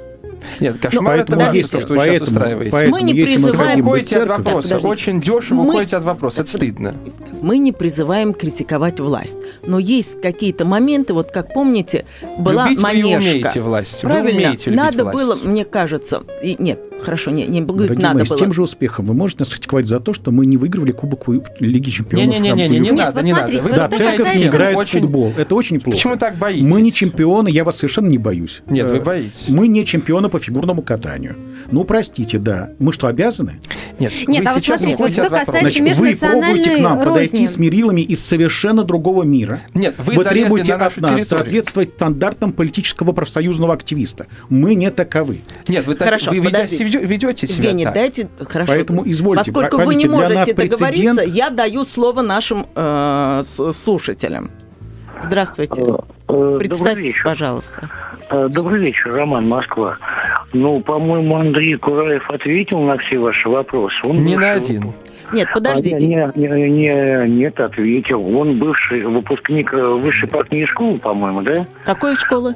Нет, 0.59 0.77
кошмар 0.79 1.19
это 1.19 1.35
важно, 1.35 1.61
то, 1.63 1.79
что 1.79 1.87
вы 1.89 1.95
поэтому, 1.95 2.15
сейчас 2.17 2.27
устраиваете. 2.29 2.71
Поэтому, 2.71 2.95
мы 2.95 3.01
не 3.03 3.13
призываем... 3.13 3.81
Вы 3.81 3.87
уходите 3.87 4.19
от 4.19 4.29
вопроса. 4.29 4.69
Так, 4.69 4.85
Очень 4.85 5.21
дешево 5.21 5.63
мы... 5.63 5.69
уходите 5.69 5.97
от 5.97 6.03
вопроса. 6.03 6.41
Это 6.41 6.49
стыдно. 6.51 6.95
Мы 7.41 7.57
не 7.59 7.71
призываем 7.71 8.33
критиковать 8.33 8.99
власть. 8.99 9.37
Но 9.63 9.79
есть 9.79 10.21
какие-то 10.21 10.65
моменты, 10.65 11.13
вот 11.13 11.31
как 11.31 11.53
помните, 11.53 12.05
была 12.37 12.69
Любить 12.69 12.81
манежка. 12.81 13.19
Вы 13.19 13.29
умеете 13.29 13.61
власть. 13.61 14.01
Правильно. 14.01 14.23
Вы 14.23 14.35
умеете 14.35 14.71
Надо 14.71 15.03
власть. 15.03 15.17
было, 15.17 15.35
мне 15.35 15.65
кажется, 15.65 16.23
и, 16.41 16.55
нет, 16.59 16.79
Хорошо, 17.01 17.31
не, 17.31 17.45
не 17.47 17.61
Дорогие 17.61 17.97
надо 17.97 18.19
мои, 18.19 18.27
было. 18.27 18.35
с 18.35 18.39
тем 18.39 18.53
же 18.53 18.63
успехом 18.63 19.05
вы 19.05 19.13
можете 19.13 19.39
нас 19.39 19.49
критиковать 19.49 19.85
за 19.85 19.99
то, 19.99 20.13
что 20.13 20.31
мы 20.31 20.45
не 20.45 20.57
выигрывали 20.57 20.91
Кубок 20.91 21.25
Лиги 21.59 21.89
Чемпионов. 21.89 22.27
Не-не-не, 22.27 22.67
не, 22.67 22.67
не, 22.67 22.79
не 22.79 22.91
надо, 22.91 23.21
не 23.21 23.33
надо. 23.33 23.61
Вы 23.61 23.69
да, 23.71 23.87
церковь 23.89 24.35
не 24.35 24.47
играет 24.47 24.77
очень... 24.77 24.99
в 24.99 25.03
футбол. 25.03 25.33
Это 25.37 25.55
очень 25.55 25.79
плохо. 25.79 25.97
Почему 25.97 26.15
так 26.15 26.37
боитесь? 26.37 26.69
Мы 26.69 26.81
не 26.81 26.91
чемпионы, 26.91 27.49
я 27.49 27.63
вас 27.63 27.77
совершенно 27.77 28.07
не 28.07 28.17
боюсь. 28.17 28.61
Нет, 28.67 28.89
вы 28.89 28.97
э, 28.97 29.01
боитесь. 29.01 29.45
Мы 29.47 29.67
не 29.67 29.85
чемпионы 29.85 30.29
по 30.29 30.39
фигурному 30.39 30.81
катанию. 30.81 31.35
Ну, 31.71 31.83
простите, 31.83 32.39
да. 32.39 32.71
Мы 32.79 32.93
что, 32.93 33.07
обязаны? 33.07 33.59
Нет, 33.99 34.13
Нет 34.27 34.43
вы 34.43 34.49
а 34.49 34.53
вот 34.53 34.65
смотрите, 34.65 34.95
вот 34.97 35.11
что 35.11 35.29
касается 35.29 35.59
Значит, 35.59 35.81
межнациональной 35.81 36.53
Вы 36.53 36.63
пробуете 36.63 36.77
к 36.77 36.83
нам 36.83 36.97
розни. 36.97 37.09
подойти 37.09 37.47
с 37.47 37.57
мерилами 37.57 38.01
из 38.01 38.23
совершенно 38.23 38.83
другого 38.83 39.23
мира. 39.23 39.61
Нет, 39.73 39.95
вы, 39.97 40.15
вы 40.15 40.23
требуете 40.23 40.77
на 40.77 40.85
от 40.85 40.97
нас 40.97 41.11
территорию. 41.11 41.25
соответствовать 41.25 41.89
стандартам 41.89 42.53
политического 42.53 43.11
профсоюзного 43.11 43.73
активиста. 43.73 44.27
Мы 44.49 44.75
не 44.75 44.89
таковы. 44.91 45.39
Нет, 45.67 45.87
вы, 45.87 45.95
так, 45.95 46.07
Хорошо, 46.07 46.31
вы 46.31 46.39
ведете, 46.39 46.86
ведете 46.89 47.47
себя 47.47 47.69
Евгений, 47.69 47.85
так. 47.85 47.93
дайте, 47.93 48.27
хорошо. 48.39 48.73
Поэтому 48.73 49.09
извольте. 49.09 49.51
Поскольку 49.51 49.85
вы 49.85 49.95
не 49.95 50.07
можете 50.07 50.53
договориться, 50.53 51.21
я 51.21 51.49
даю 51.49 51.83
слово 51.83 52.21
нашим 52.21 52.67
э, 52.75 53.41
слушателям. 53.43 54.51
Здравствуйте. 55.21 55.81
Э, 55.81 55.97
э, 56.27 56.57
Представьтесь, 56.59 57.19
пожалуйста. 57.23 57.89
Э, 58.29 58.47
добрый 58.49 58.79
вечер, 58.81 59.13
Роман, 59.13 59.47
Москва. 59.47 59.97
Ну, 60.53 60.79
по-моему, 60.81 61.37
Андрей 61.37 61.75
Кураев 61.77 62.29
ответил 62.29 62.79
на 62.81 62.97
все 62.97 63.17
ваши 63.17 63.49
вопросы. 63.49 63.95
Он 64.03 64.23
не 64.23 64.35
на 64.35 64.53
один. 64.53 64.93
Нет, 65.33 65.49
подождите. 65.53 66.05
А, 66.23 66.31
не, 66.37 66.47
не, 66.47 66.69
не, 66.69 67.27
нет, 67.27 67.59
ответил. 67.59 68.37
Он 68.37 68.57
бывший 68.59 69.05
выпускник 69.05 69.73
высшей 69.73 70.29
партийной 70.29 70.67
школы, 70.67 70.97
по-моему, 70.97 71.41
да? 71.41 71.67
Какой 71.85 72.15
школы? 72.15 72.55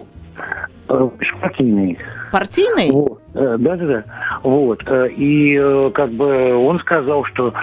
Партийной. 0.87 1.97
Партийной? 2.31 2.91
Вот. 2.91 3.19
Да, 3.33 3.57
да, 3.57 3.75
да. 3.75 4.03
Вот. 4.43 4.81
И 5.17 5.89
как 5.93 6.11
бы 6.11 6.55
он 6.55 6.79
сказал, 6.79 7.25
что 7.25 7.53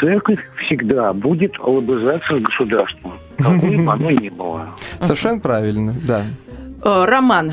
церковь 0.00 0.40
всегда 0.64 1.12
будет 1.12 1.58
лобызаться 1.58 2.38
с 2.38 2.42
государством. 2.42 3.12
Какой 3.38 3.76
бы 3.76 3.92
оно 3.92 4.10
ни 4.10 4.28
было. 4.28 4.68
Совершенно 5.00 5.40
правильно, 5.40 5.94
да. 6.06 6.24
Э, 6.84 7.04
Роман, 7.04 7.52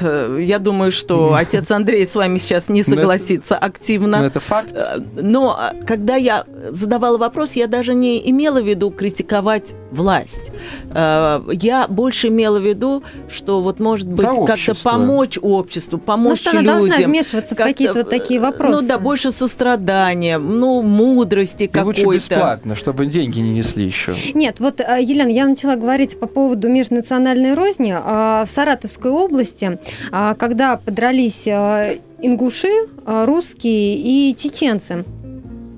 э, 0.00 0.38
я 0.40 0.58
думаю, 0.58 0.90
что 0.90 1.34
отец 1.34 1.70
Андрей 1.70 2.06
с 2.06 2.14
вами 2.14 2.38
сейчас 2.38 2.70
не 2.70 2.82
согласится 2.82 3.54
это, 3.54 3.66
активно. 3.66 4.20
Но 4.20 4.26
это 4.26 4.40
факт. 4.40 4.72
Э, 4.72 4.96
но 5.20 5.58
когда 5.86 6.16
я 6.16 6.44
задавала 6.70 7.18
вопрос, 7.18 7.52
я 7.52 7.66
даже 7.66 7.94
не 7.94 8.30
имела 8.30 8.62
в 8.62 8.66
виду 8.66 8.90
критиковать 8.90 9.74
власть. 9.90 10.50
Я 10.94 11.86
больше 11.88 12.28
имела 12.28 12.58
в 12.58 12.66
виду, 12.66 13.02
что 13.28 13.60
вот 13.60 13.80
может 13.80 14.08
быть 14.08 14.28
как-то 14.46 14.74
помочь 14.82 15.38
обществу, 15.40 15.98
помочь 15.98 16.42
ну, 16.44 16.50
что 16.50 16.56
людям. 16.56 16.74
Она 16.74 16.86
должна 16.86 17.06
вмешиваться 17.06 17.54
в 17.54 17.58
какие-то 17.58 17.98
вот 18.00 18.10
такие 18.10 18.40
вопросы. 18.40 18.72
Ну 18.72 18.88
да, 18.88 18.98
больше 18.98 19.30
сострадания, 19.32 20.38
ну 20.38 20.82
мудрости 20.82 21.66
какой-то. 21.66 22.06
Лучше 22.06 22.18
бесплатно, 22.18 22.76
чтобы 22.76 23.06
деньги 23.06 23.40
не 23.40 23.52
несли 23.52 23.84
еще. 23.84 24.14
Нет, 24.34 24.60
вот, 24.60 24.80
Елена, 24.80 25.28
я 25.28 25.46
начала 25.46 25.76
говорить 25.76 26.18
по 26.18 26.26
поводу 26.26 26.68
межнациональной 26.68 27.54
розни. 27.54 27.94
А, 27.96 28.44
в 28.46 28.50
Саратове 28.50 28.69
Саратовской 28.70 29.10
области, 29.10 29.78
а, 30.12 30.34
когда 30.34 30.76
подрались 30.76 31.46
а, 31.48 31.88
ингуши, 32.22 32.70
а, 33.04 33.26
русские 33.26 33.96
и 33.96 34.36
чеченцы. 34.36 35.04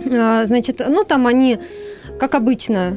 Значит, 0.04 0.82
ну 0.86 1.04
там 1.04 1.26
они 1.26 1.58
как 2.18 2.34
обычно, 2.34 2.96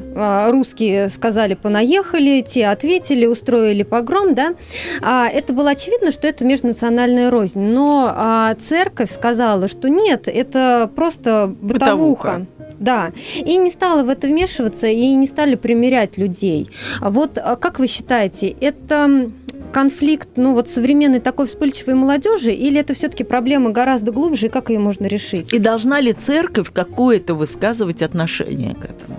русские 0.50 1.08
сказали 1.08 1.54
понаехали, 1.54 2.44
те 2.46 2.66
ответили, 2.66 3.26
устроили 3.26 3.82
погром, 3.82 4.34
да. 4.34 4.54
Это 5.00 5.52
было 5.52 5.70
очевидно, 5.70 6.12
что 6.12 6.28
это 6.28 6.44
межнациональная 6.44 7.30
рознь. 7.30 7.60
Но 7.60 8.54
церковь 8.68 9.10
сказала, 9.12 9.66
что 9.68 9.88
нет, 9.88 10.28
это 10.28 10.90
просто 10.94 11.54
бытовуха. 11.60 11.66
бытовуха. 11.68 12.46
Да, 12.78 13.12
и 13.34 13.56
не 13.56 13.70
стала 13.70 14.02
в 14.02 14.08
это 14.08 14.26
вмешиваться, 14.26 14.86
и 14.88 15.14
не 15.14 15.26
стали 15.26 15.54
примерять 15.54 16.18
людей. 16.18 16.68
Вот 17.00 17.38
как 17.60 17.78
вы 17.78 17.86
считаете, 17.86 18.48
это 18.48 19.30
конфликт, 19.72 20.28
ну 20.36 20.54
вот 20.54 20.68
современной 20.68 21.20
такой 21.20 21.46
вспыльчивой 21.46 21.94
молодежи, 21.94 22.52
или 22.52 22.80
это 22.80 22.94
все-таки 22.94 23.24
проблема 23.24 23.70
гораздо 23.70 24.12
глубже, 24.12 24.46
и 24.46 24.48
как 24.48 24.70
ее 24.70 24.78
можно 24.78 25.06
решить? 25.06 25.52
И 25.52 25.58
должна 25.58 26.00
ли 26.00 26.12
церковь 26.12 26.70
какое-то 26.72 27.34
высказывать 27.34 28.02
отношение 28.02 28.74
к 28.74 28.84
этому? 28.84 29.18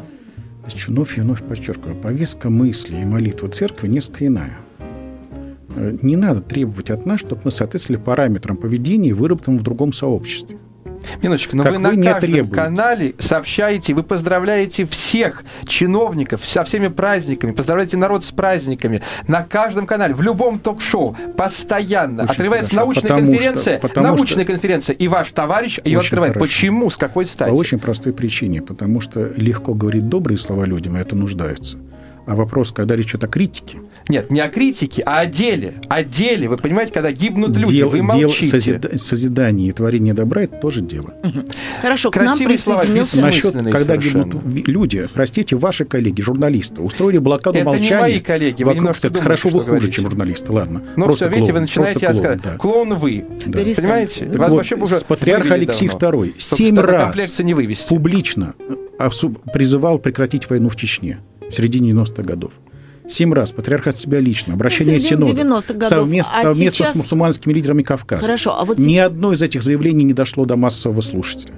Значит, 0.62 0.88
вновь 0.88 1.18
и 1.18 1.22
вновь 1.22 1.44
подчеркиваю, 1.44 1.96
повестка 1.96 2.50
мысли 2.50 2.98
и 2.98 3.06
молитвы 3.06 3.50
церкви 3.50 3.88
несколько 3.88 4.28
иная. 4.28 4.58
Э, 5.76 5.96
не 6.02 6.16
надо 6.16 6.42
требовать 6.42 6.90
от 6.90 7.06
нас, 7.06 7.20
чтобы 7.20 7.42
мы 7.46 7.52
соответствовали 7.52 8.02
параметрам 8.02 8.58
поведения, 8.58 9.14
выработанным 9.14 9.60
в 9.60 9.64
другом 9.64 9.94
сообществе. 9.94 10.58
Минуточку, 11.22 11.56
но 11.56 11.64
вы 11.64 11.78
на 11.78 11.90
вы 11.90 12.04
каждом 12.04 12.22
требуете. 12.22 12.56
канале 12.56 13.16
сообщаете, 13.20 13.94
вы 13.94 14.04
поздравляете 14.04 14.86
всех 14.86 15.44
чиновников 15.66 16.46
со 16.46 16.64
всеми 16.64 16.88
праздниками, 16.88 17.52
поздравляете 17.52 17.98
народ 17.98 18.24
с 18.24 18.32
праздниками. 18.32 19.02
На 19.28 19.44
каждом 19.44 19.86
канале, 19.88 20.14
в 20.14 20.22
любом 20.22 20.60
ток-шоу, 20.60 21.16
постоянно. 21.36 22.24
Очень 22.24 22.34
отрывается 22.34 22.76
хорошо, 22.76 22.86
научная 22.86 23.10
конференция, 23.10 23.80
что, 23.80 24.02
научная 24.02 24.44
что... 24.44 24.54
конференция, 24.54 24.94
и 24.96 25.08
ваш 25.08 25.32
товарищ 25.32 25.80
ее 25.84 26.00
отрывает. 26.00 26.34
Хорошо. 26.34 26.52
Почему? 26.52 26.90
С 26.90 26.98
какой 26.98 27.26
стати? 27.26 27.52
По 27.52 27.56
очень 27.56 27.80
простой 27.80 28.14
причине. 28.14 28.62
Потому 28.62 29.02
что 29.02 29.32
легко 29.36 29.74
говорить 29.74 30.10
добрые 30.10 30.38
слова 30.38 30.66
людям, 30.66 30.98
и 30.98 31.00
это 31.00 31.16
нуждается. 31.16 31.78
А 32.26 32.36
вопрос, 32.36 32.72
когда 32.72 32.96
речь 32.96 33.12
идет 33.12 33.24
о 33.24 33.28
критике. 33.28 33.78
Нет, 34.10 34.32
не 34.32 34.40
о 34.40 34.50
критике, 34.50 35.04
а 35.06 35.20
о 35.20 35.26
деле. 35.26 35.76
О 35.90 36.04
деле. 36.04 36.48
Вы 36.48 36.58
понимаете, 36.58 36.94
когда 36.94 37.12
гибнут 37.12 37.56
люди, 37.58 37.78
дел, 37.78 37.90
вы 37.90 38.02
молчите. 38.02 38.60
Дел 38.60 38.98
созидание 38.98 39.70
и 39.70 39.72
творение 39.72 40.14
добра– 40.14 40.42
это 40.44 40.58
тоже 40.58 40.82
дело. 40.82 41.14
Угу. 41.24 41.40
Хорошо, 41.82 42.12
Красивые 42.12 42.58
к 42.58 42.66
нам 42.66 42.78
присоединился... 42.78 43.22
Насчет, 43.22 43.54
когда 43.54 43.80
совершенно. 43.80 44.24
гибнут 44.24 44.68
люди, 44.68 45.10
простите, 45.14 45.56
ваши 45.56 45.86
коллеги, 45.86 46.22
журналисты, 46.22 46.82
устроили 46.82 47.18
блокаду 47.18 47.60
это 47.60 47.66
молчания. 47.66 47.88
Это 47.88 47.96
не 47.96 48.02
мои 48.02 48.20
коллеги, 48.20 48.64
вы 48.64 48.74
вокруг... 48.74 48.92
Это 48.92 49.10
думаете, 49.10 49.24
хорошо 49.24 49.50
вы 49.50 49.62
хуже, 49.62 49.92
чем 49.92 50.06
журналисты, 50.06 50.54
ладно. 50.54 50.84
Ну 50.96 51.06
просто 51.06 51.26
все, 51.26 51.36
видите, 51.36 51.54
вы 51.54 51.60
начинаете 51.60 52.08
клоун, 52.08 52.40
да. 52.44 52.58
клоун 52.58 52.94
вы. 52.96 53.26
Да. 53.46 53.60
Понимаете? 53.60 54.26
Вас 54.26 54.52
вообще 54.52 54.76
уже 54.76 55.00
Патриарх 55.08 55.52
Алексей 55.52 55.88
II 55.88 56.34
семь 56.38 56.78
раз 56.78 57.18
публично 57.88 58.56
призывал 59.54 60.00
прекратить 60.00 60.50
войну 60.50 60.70
в 60.70 60.76
Чечне 60.76 61.20
в 61.50 61.54
середине 61.54 61.92
90-х 61.92 62.24
годов. 62.24 62.52
Семь 63.08 63.34
раз 63.34 63.52
патриарх 63.52 63.88
от 63.88 63.98
себя 63.98 64.20
лично, 64.20 64.54
обращение 64.54 65.00
Синода, 65.00 65.34
годов, 65.74 65.90
совместно, 65.90 66.36
а 66.36 66.42
совместно 66.44 66.86
сейчас... 66.86 66.94
с 66.94 66.98
мусульманскими 66.98 67.54
лидерами 67.54 67.84
Кавказа. 67.84 68.22
Хорошо, 68.22 68.60
а 68.60 68.66
вот... 68.66 68.78
Ни 68.80 68.98
одно 68.98 69.34
из 69.34 69.42
этих 69.42 69.64
заявлений 69.64 70.04
не 70.04 70.14
дошло 70.14 70.46
до 70.46 70.58
массового 70.58 71.02
слушателя. 71.02 71.54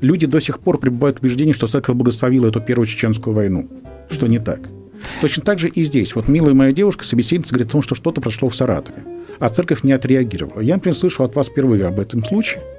Люди 0.00 0.26
до 0.26 0.40
сих 0.40 0.58
пор 0.58 0.78
пребывают 0.78 1.18
в 1.18 1.22
убеждении, 1.22 1.52
что 1.52 1.66
церковь 1.66 1.96
благословила 1.96 2.48
эту 2.48 2.60
первую 2.60 2.86
чеченскую 2.86 3.34
войну, 3.34 3.68
что 4.10 4.26
не 4.26 4.38
так. 4.38 4.60
Точно 5.20 5.42
так 5.42 5.58
же 5.58 5.68
и 5.68 5.82
здесь. 5.82 6.14
Вот 6.14 6.28
милая 6.28 6.54
моя 6.54 6.72
девушка, 6.72 7.04
собеседница, 7.04 7.52
говорит 7.52 7.68
о 7.68 7.72
том, 7.72 7.82
что 7.82 7.94
что-то 7.94 8.20
прошло 8.20 8.48
в 8.48 8.56
Саратове, 8.56 9.02
а 9.38 9.48
церковь 9.50 9.82
не 9.82 9.92
отреагировала. 9.92 10.60
Я, 10.60 10.74
например, 10.74 10.96
слышу 10.96 11.22
от 11.22 11.34
вас 11.34 11.48
впервые 11.48 11.86
об 11.86 12.00
этом 12.00 12.24
случае– 12.24 12.62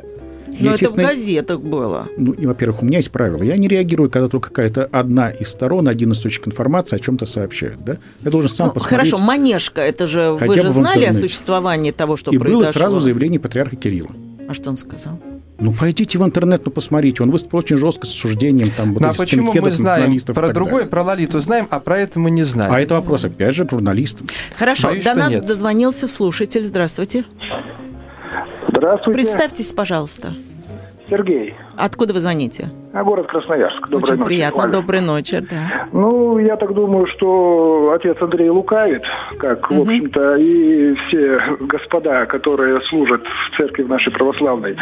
но 0.59 0.71
это 0.71 0.89
в 0.89 0.95
газетах 0.95 1.61
было. 1.61 2.07
Ну, 2.17 2.33
и, 2.33 2.45
во-первых, 2.45 2.81
у 2.81 2.85
меня 2.85 2.97
есть 2.97 3.11
правило. 3.11 3.43
Я 3.43 3.57
не 3.57 3.67
реагирую, 3.67 4.09
когда 4.09 4.27
только 4.27 4.49
какая-то 4.49 4.85
одна 4.91 5.29
из 5.29 5.49
сторон, 5.49 5.87
один 5.87 6.11
источник 6.11 6.47
информации 6.47 6.95
о 6.95 6.99
чем-то 6.99 7.25
сообщает. 7.25 7.83
Да? 7.83 7.97
Я 8.23 8.31
должен 8.31 8.49
сам 8.49 8.67
ну, 8.67 8.73
посмотреть. 8.73 9.09
Хорошо, 9.09 9.23
Манежка, 9.23 9.81
это 9.81 10.07
же 10.07 10.37
вы 10.39 10.53
же 10.55 10.69
знали 10.69 11.05
о 11.05 11.13
существовании 11.13 11.91
того, 11.91 12.17
что 12.17 12.31
и 12.31 12.37
произошло? 12.37 12.61
И 12.61 12.65
было 12.65 12.71
сразу 12.71 12.99
заявление 12.99 13.39
патриарха 13.39 13.75
Кирилла. 13.75 14.11
А 14.47 14.53
что 14.53 14.69
он 14.69 14.77
сказал? 14.77 15.19
Ну, 15.59 15.73
пойдите 15.73 16.19
в 16.19 16.23
интернет, 16.23 16.61
ну, 16.65 16.71
посмотрите. 16.71 17.23
Он 17.23 17.31
выступил 17.31 17.57
очень 17.59 17.77
жестко 17.77 18.05
с 18.05 18.11
осуждением 18.11 18.71
там, 18.71 18.93
вот 18.93 19.01
ну, 19.01 19.09
а 19.09 19.13
почему 19.13 19.53
мы 19.53 19.71
знаем 19.71 20.17
про 20.19 20.53
другое, 20.53 20.73
далее. 20.73 20.89
про 20.89 21.03
Лолиту 21.03 21.39
знаем, 21.39 21.67
а 21.71 21.79
про 21.79 21.99
это 21.99 22.19
мы 22.19 22.29
не 22.29 22.43
знаем? 22.43 22.71
А 22.71 22.79
это 22.79 22.95
вопрос, 22.95 23.25
опять 23.25 23.55
же, 23.55 23.67
журналистам. 23.69 24.27
Хорошо, 24.55 24.89
Боюсь, 24.89 25.03
до 25.03 25.15
нас 25.15 25.31
нет. 25.31 25.45
дозвонился 25.45 26.07
слушатель. 26.07 26.63
Здравствуйте. 26.63 27.25
Здравствуйте. 28.69 29.21
Представьтесь, 29.21 29.73
пожалуйста. 29.73 30.33
Сергей. 31.09 31.55
Откуда 31.77 32.13
вы 32.13 32.19
звоните? 32.19 32.69
А 32.93 33.03
город 33.03 33.27
Красноярск. 33.27 33.81
Доброй 33.89 34.03
Очень 34.03 34.15
ночи, 34.15 34.27
приятно. 34.27 34.61
Валя. 34.61 34.71
Доброй 34.71 35.01
ночи, 35.01 35.39
да. 35.47 35.87
Ну, 35.91 36.39
я 36.39 36.55
так 36.55 36.73
думаю, 36.73 37.05
что 37.05 37.91
отец 37.95 38.17
Андрей 38.19 38.49
лукавит, 38.49 39.03
как, 39.37 39.69
угу. 39.69 39.81
в 39.83 39.87
общем-то, 39.87 40.35
и 40.37 40.95
все 40.95 41.39
господа, 41.59 42.25
которые 42.25 42.81
служат 42.89 43.21
в 43.23 43.57
церкви 43.57 43.83
нашей 43.83 44.11
православной. 44.11 44.77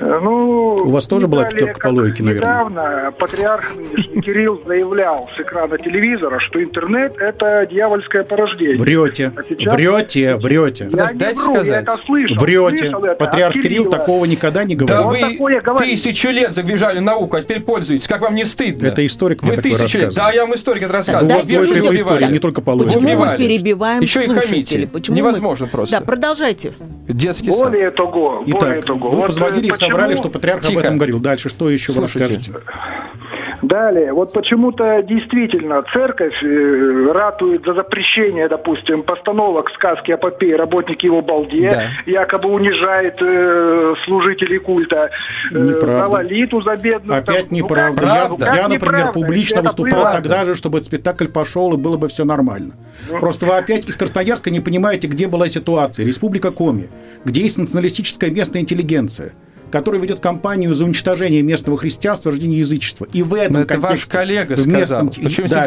Ну, 0.00 0.72
У 0.72 0.90
вас 0.90 1.06
тоже 1.06 1.28
была 1.28 1.44
пятерка 1.44 1.88
по 1.88 1.92
логике, 1.92 2.24
наверное? 2.24 2.50
Недавно 2.50 3.14
патриарх 3.16 3.76
нынешний 3.76 4.22
Кирилл 4.22 4.62
заявлял 4.66 5.28
с 5.36 5.40
экрана 5.40 5.78
телевизора, 5.78 6.40
что 6.40 6.62
интернет– 6.62 7.16
это 7.18 7.66
дьявольское 7.70 8.24
порождение. 8.24 8.78
Врете, 8.78 9.32
а 9.36 9.42
сейчас... 9.48 9.72
врете, 9.72 10.36
врете. 10.36 10.88
Я 10.92 11.12
не 11.12 11.34
вру, 11.34 11.36
сказать. 11.36 11.66
я 11.68 11.80
это 11.80 11.96
слышал. 12.04 12.36
Врете. 12.38 12.76
Слышал 12.76 13.04
это 13.04 13.24
Патриарх 13.24 13.54
Кирилл 13.54 13.84
такого 13.84 14.24
никогда 14.24 14.64
не 14.64 14.74
говорил. 14.74 15.02
Да 15.02 15.08
вы 15.08 15.36
тысячу 15.78 16.28
лет 16.28 16.52
забежали 16.52 17.00
науку, 17.00 17.36
а 17.36 17.42
теперь 17.42 17.60
пользуетесь. 17.60 18.06
Как 18.06 18.20
вам 18.22 18.34
не 18.34 18.44
стыдно? 18.44 18.86
Это 18.86 19.04
историк 19.06 19.42
Вы 19.42 19.56
тысячу 19.56 19.98
лет. 19.98 20.14
Да, 20.14 20.30
я 20.32 20.42
вам 20.44 20.54
историк 20.54 20.82
это 20.82 20.92
рассказываю. 20.92 21.28
Да, 21.28 21.42
да, 21.42 21.64
история, 21.96 22.28
не 22.28 22.38
только 22.38 22.60
по 22.60 22.76
Почему 22.76 23.16
мы 23.16 23.36
перебиваем 23.36 24.02
Еще 24.02 24.24
и 24.24 24.28
хамите. 24.28 24.86
Почему 24.86 25.16
Невозможно 25.16 25.66
мы... 25.66 25.70
просто. 25.70 26.00
Да, 26.00 26.04
продолжайте. 26.04 26.72
Детский 27.08 27.50
более 27.50 27.84
сад. 27.84 27.96
того, 27.96 28.42
Итак, 28.46 28.60
более 28.60 28.82
того. 28.82 29.10
Вы 29.10 29.16
вот 29.18 29.26
позвонили 29.26 29.68
и 29.68 29.72
соврали, 29.72 30.16
что 30.16 30.28
патриарх 30.28 30.62
Тихо. 30.62 30.72
об 30.72 30.84
этом 30.84 30.96
говорил. 30.96 31.20
Дальше 31.20 31.48
что 31.48 31.70
еще 31.70 31.92
Слушайте. 31.92 32.18
вы 32.18 32.24
расскажете? 32.24 32.52
Далее, 33.62 34.12
вот 34.12 34.32
почему-то 34.32 35.02
действительно 35.02 35.82
церковь 35.92 36.42
э, 36.42 37.12
ратует 37.12 37.64
за 37.64 37.74
запрещение, 37.74 38.48
допустим, 38.48 39.02
постановок 39.02 39.70
сказки 39.70 40.10
о 40.10 40.18
попе 40.18 40.56
работники 40.56 41.06
его 41.06 41.22
балде, 41.22 41.68
да. 41.70 42.10
якобы 42.10 42.50
унижает 42.50 43.16
э, 43.20 43.94
служителей 44.04 44.58
культа, 44.58 45.10
э, 45.52 45.58
неправда. 45.58 46.04
за 46.04 46.10
лолиту, 46.10 46.60
за 46.60 46.76
бедную. 46.76 47.18
Опять 47.18 47.48
там, 47.48 47.56
неправда. 47.56 48.26
Ну, 48.28 48.36
как, 48.36 48.48
я, 48.48 48.56
я, 48.56 48.68
например, 48.68 48.94
неправда? 48.94 49.12
публично 49.12 49.58
Это 49.58 49.62
выступал 49.64 50.02
было. 50.02 50.12
тогда 50.12 50.44
же, 50.44 50.54
чтобы 50.54 50.78
этот 50.78 50.86
спектакль 50.86 51.28
пошел 51.28 51.72
и 51.72 51.76
было 51.76 51.96
бы 51.96 52.08
все 52.08 52.24
нормально. 52.24 52.74
Ну. 53.10 53.18
Просто 53.18 53.46
вы 53.46 53.56
опять 53.56 53.88
из 53.88 53.96
Красноярска 53.96 54.50
не 54.50 54.60
понимаете, 54.60 55.08
где 55.08 55.28
была 55.28 55.48
ситуация. 55.48 56.04
Республика 56.06 56.50
Коми, 56.50 56.88
где 57.24 57.42
есть 57.42 57.58
националистическая 57.58 58.30
местная 58.30 58.62
интеллигенция– 58.62 59.32
который 59.70 60.00
ведет 60.00 60.20
кампанию 60.20 60.74
за 60.74 60.84
уничтожение 60.84 61.42
местного 61.42 61.76
христианства, 61.76 62.30
рождения 62.30 62.58
язычества. 62.58 63.06
И 63.12 63.22
в 63.22 63.34
этом 63.34 63.54
Но 63.54 63.60
это 63.60 63.74
контексте... 63.74 63.96
ваш 63.96 64.04
коллега 64.06 64.56
сказал. 64.56 65.04
Местном, 65.04 65.08
Почему 65.24 65.48
да? 65.48 65.64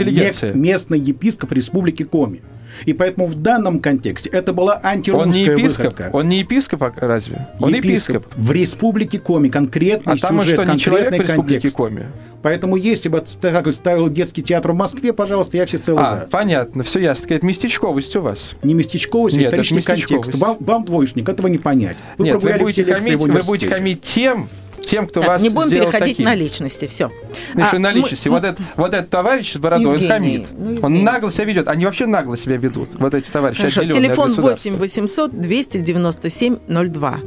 Местный 0.54 1.00
епископ 1.00 1.52
Республики 1.52 2.04
Коми. 2.04 2.42
И 2.86 2.94
поэтому 2.94 3.28
в 3.28 3.36
данном 3.36 3.80
контексте 3.80 4.30
это 4.30 4.54
была 4.54 4.80
антирусская 4.84 5.28
Он 5.28 5.32
не 5.32 5.44
епископ? 5.44 5.86
выходка. 5.86 6.10
Он 6.14 6.30
не 6.30 6.40
епископ 6.40 6.84
а 6.84 6.94
разве? 7.02 7.48
Он 7.60 7.74
епископ. 7.74 8.16
епископ. 8.16 8.36
В 8.36 8.52
Республике 8.52 9.20
Коми 9.20 9.50
конкретный 9.50 10.14
а 10.14 10.18
сюжет, 10.18 10.56
там 10.56 10.66
что, 10.68 10.74
не 10.74 10.80
человек 10.80 11.14
в 11.14 11.22
Республике 11.22 11.70
Коми? 11.70 12.08
Поэтому 12.42 12.76
если 12.78 13.10
бы 13.10 13.22
спектакль 13.26 13.74
ставил 13.74 14.10
детский 14.10 14.42
театр 14.42 14.72
в 14.72 14.76
Москве, 14.76 15.12
пожалуйста, 15.12 15.58
я 15.58 15.66
всецело 15.66 16.02
а, 16.02 16.10
за. 16.10 16.28
понятно, 16.32 16.84
все 16.84 17.00
ясно. 17.00 17.34
Это 17.34 17.46
местечковость 17.46 18.16
у 18.16 18.22
вас. 18.22 18.52
Не 18.64 18.74
местечковость, 18.74 19.38
а 19.38 19.42
исторический 19.42 19.82
контекст. 19.82 20.36
Вам, 20.36 20.58
вам 20.60 20.86
двоечник, 20.86 21.28
этого 21.28 21.48
не 21.48 21.58
понять. 21.58 21.98
Вы 22.18 22.26
Нет, 22.26 22.42
вы 22.42 22.54
будете, 22.54 22.86
хамить, 22.86 23.20
вы 23.20 23.42
будете 23.44 23.68
хамить 23.68 24.02
тем, 24.02 24.48
тем, 24.86 25.08
кто 25.08 25.22
так, 25.22 25.30
вас 25.30 25.42
Не 25.42 25.50
будем 25.50 25.70
переходить 25.70 26.18
таким. 26.18 26.26
на 26.26 26.36
личности, 26.36 26.88
все. 26.88 27.12
Ну, 27.54 27.64
а, 27.72 27.80
на 27.80 27.92
личности. 27.92 28.28
Мы, 28.28 28.36
вот, 28.36 28.44
этот, 28.44 28.66
вот 28.76 28.94
этот 28.94 29.10
товарищ 29.10 29.54
с 29.54 29.58
бородой, 29.58 29.94
Евгений, 29.94 30.06
он 30.06 30.46
хамит. 30.46 30.48
Ну, 30.58 30.78
он 30.82 31.04
нагло 31.04 31.32
себя 31.32 31.46
ведет. 31.46 31.68
Они 31.68 31.86
вообще 31.86 32.06
нагло 32.06 32.38
себя 32.38 32.58
ведут, 32.58 32.90
вот 32.96 33.14
эти 33.14 33.30
товарищи, 33.30 33.62
Хорошо, 33.62 33.86
Телефон 33.86 34.34
8 34.34 34.76
800 34.76 35.32
297 35.32 36.58
02. 36.68 37.20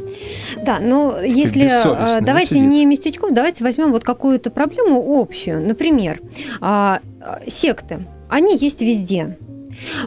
Да, 0.64 0.78
но 0.80 1.16
ну, 1.16 1.22
если... 1.22 1.68
А, 1.68 2.20
давайте 2.20 2.58
не 2.60 2.84
местечков, 2.86 3.32
давайте 3.32 3.64
возьмем 3.64 3.92
вот 3.92 4.04
какую-то 4.04 4.50
проблему 4.50 5.02
общую. 5.20 5.64
Например, 5.64 6.20
а, 6.60 7.00
секты. 7.46 8.06
Они 8.28 8.56
есть 8.56 8.80
везде. 8.80 9.36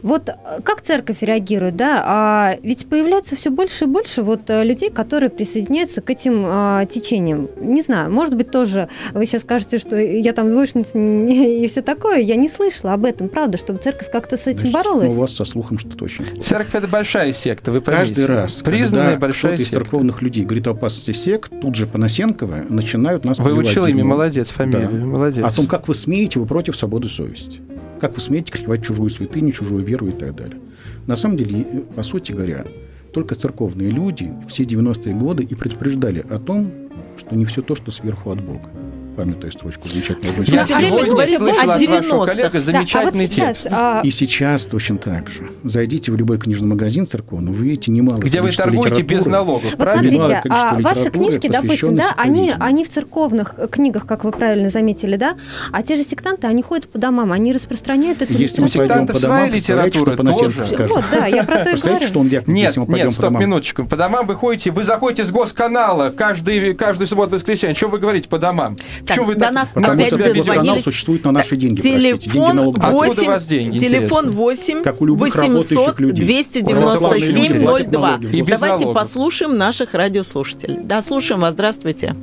Вот 0.02 0.30
э, 0.30 0.34
как 0.64 0.82
церковь 0.82 1.18
реагирует, 1.22 1.76
да? 1.76 2.04
А 2.06 2.58
ведь 2.62 2.88
появляется 2.88 3.36
все 3.36 3.50
больше 3.50 3.86
и 3.86 3.88
больше 3.88 4.22
вот 4.22 4.50
э, 4.50 4.64
людей, 4.64 4.90
которые 4.90 5.30
присоединяются 5.30 6.02
к 6.02 6.10
этим 6.10 6.44
а, 6.46 6.86
течениям. 6.86 7.50
Не 7.60 7.82
знаю, 7.82 8.12
может 8.12 8.36
быть, 8.36 8.52
тоже 8.52 8.90
вы 9.14 9.26
сейчас 9.26 9.42
скажете, 9.42 9.78
что 9.80 9.98
я 9.98 10.34
там 10.34 10.50
двоечница 10.50 10.98
и 10.98 11.68
все 11.68 11.82
такое. 11.82 12.20
Я 12.20 12.36
не 12.36 12.50
слышала 12.50 12.94
об 12.94 13.06
этом, 13.06 13.30
правда, 13.30 13.58
чтобы 13.58 13.80
церковь 13.80 14.12
как-то 14.12 14.38
с 14.38 14.48
этим 14.48 14.72
Значит, 14.72 14.74
боролась. 14.74 15.14
У 15.14 15.18
вас 15.18 15.36
со 15.36 15.46
слухом 15.46 15.80
что 15.80 15.90
точно. 15.96 16.26
Церковь 16.40 16.76
это 16.76 16.88
большая 16.88 17.34
секта, 17.34 17.72
вы 17.72 17.82
Каждый 17.82 18.26
раз, 18.26 18.62
признанная 18.62 19.18
большая 19.18 19.54
кто-то 19.54 19.64
из 19.64 19.70
церковных 19.70 20.22
людей 20.22 20.44
говорит 20.44 20.68
о 20.68 20.72
опасности 20.72 21.12
сект, 21.12 21.52
тут 21.62 21.76
же 21.76 21.88
Поносенкова 21.88 22.66
начинают 22.70 23.26
нас 23.26 23.40
Вы 23.40 23.54
учил 23.54 23.86
ими, 23.86 24.02
молодец, 24.02 24.52
фамилию, 24.52 24.90
да. 24.92 25.06
молодец. 25.06 25.46
О 25.46 25.52
том, 25.52 25.68
как 25.68 25.88
вы 25.88 25.96
смеете, 25.96 26.40
вы 26.40 26.46
против 26.46 26.76
свободы 26.76 27.10
совести. 27.10 27.62
Как 28.00 28.16
вы 28.16 28.22
смеете 28.22 28.52
критиковать 28.52 28.86
чужую 28.86 29.10
святыню, 29.10 29.52
чужую 29.52 29.84
веру 29.84 30.08
и 30.08 30.12
так 30.12 30.36
далее? 30.36 30.60
На 31.08 31.16
самом 31.16 31.38
деле, 31.38 31.66
по 31.96 32.04
сути 32.04 32.32
говоря, 32.34 32.66
только 33.14 33.36
церковные 33.36 33.90
люди 33.90 34.32
все 34.48 34.64
90-е 34.64 35.16
годы 35.16 35.44
и 35.44 35.56
предупреждали 35.56 36.26
о 36.30 36.38
том, 36.38 36.72
что 37.18 37.36
не 37.36 37.46
все 37.46 37.62
то, 37.62 37.76
что 37.76 37.92
сверху 37.92 38.32
от 38.32 38.44
Бога. 38.44 38.70
Памятаю 39.16 39.52
строчку 39.52 39.88
замечательную. 39.90 40.44
Я 40.48 40.64
все 40.64 40.76
время 40.76 40.96
о 40.96 41.78
90-х. 41.78 42.60
Замечательный 42.60 43.28
да, 43.28 43.44
а 43.44 43.48
вот 43.48 43.56
текст. 43.56 43.68
А... 43.72 44.02
И 44.04 44.12
сейчас 44.12 44.66
точно 44.66 44.98
так 44.98 45.30
же. 45.30 45.50
Зайдите 45.64 46.12
в 46.12 46.16
любой 46.16 46.38
книжный 46.38 46.68
магазин 46.68 47.08
церковный, 47.08 47.52
вы 47.52 47.66
видите 47.66 47.92
немало 47.92 48.18
Где 48.18 48.42
вы 48.42 48.52
торгуете 48.52 49.02
без 49.02 49.26
налогов, 49.26 49.74
вот 49.78 49.90
смотрите, 49.90 50.42
а 50.50 50.80
ваши 50.80 51.10
книжки, 51.10 51.48
допустим, 51.48 51.96
да, 51.96 52.14
они, 52.18 52.54
они 52.60 52.84
в 52.86 52.90
церковных 52.90 53.56
книгах, 53.72 54.06
как 54.06 54.24
вы 54.24 54.32
правильно 54.32 54.70
заметили, 54.70 55.16
да, 55.16 55.36
а 55.72 55.84
те 55.84 55.96
же 55.96 56.04
сектанты, 56.04 56.48
они 56.48 56.62
ходят 56.62 56.88
по 56.88 56.98
домам, 56.98 57.32
они 57.32 57.54
распространяют 57.54 58.22
эту 58.22 58.34
Если 58.34 58.62
мы 58.62 58.70
пойдем 58.70 59.08
по 59.08 59.20
домам, 59.20 59.52
литература 59.52 60.16
тоже. 60.16 60.52
Вот, 60.88 61.04
да, 61.12 61.26
я 61.28 61.44
про 61.44 61.64
то 61.64 61.72
и 61.72 61.78
говорю. 61.78 62.08
что 62.08 62.20
он 62.20 62.28
Нет, 62.28 62.48
нет, 62.48 62.72
стоп, 62.72 63.32
минуточку. 63.40 63.86
По 63.86 63.96
домам 63.96 64.28
вы 64.28 64.36
ходите, 64.36 64.72
вы 64.72 64.84
заходите 64.84 65.26
с 65.26 65.32
госканала 65.32 66.10
каждый, 66.10 66.74
каждую 66.74 67.08
субботу 67.08 67.36
воскресенье. 67.36 67.76
Что 67.76 67.88
вы 67.88 68.00
говорите 68.00 68.28
по 68.28 68.38
домам? 68.38 68.76
Так, 69.06 69.20
вы 69.20 69.36
до 69.36 69.52
нас 69.52 69.74
Потому 69.74 69.94
опять 69.94 70.16
дозвонились. 70.18 70.84
существует 70.84 71.24
на 71.26 71.32
наши 71.32 71.56
деньги, 71.56 71.80
Телефон 71.82 72.72
8, 72.72 73.78
телефон 73.78 74.32
8 74.32 74.84
800 74.84 75.96
297 75.96 77.66
02. 77.92 78.20
Давайте 78.48 78.94
послушаем 78.94 79.58
наших 79.58 79.94
радиослушателей. 79.94 80.80
Да, 80.84 81.02
слушаем 81.02 81.42
вас. 81.42 81.54
Здравствуйте. 81.54 82.16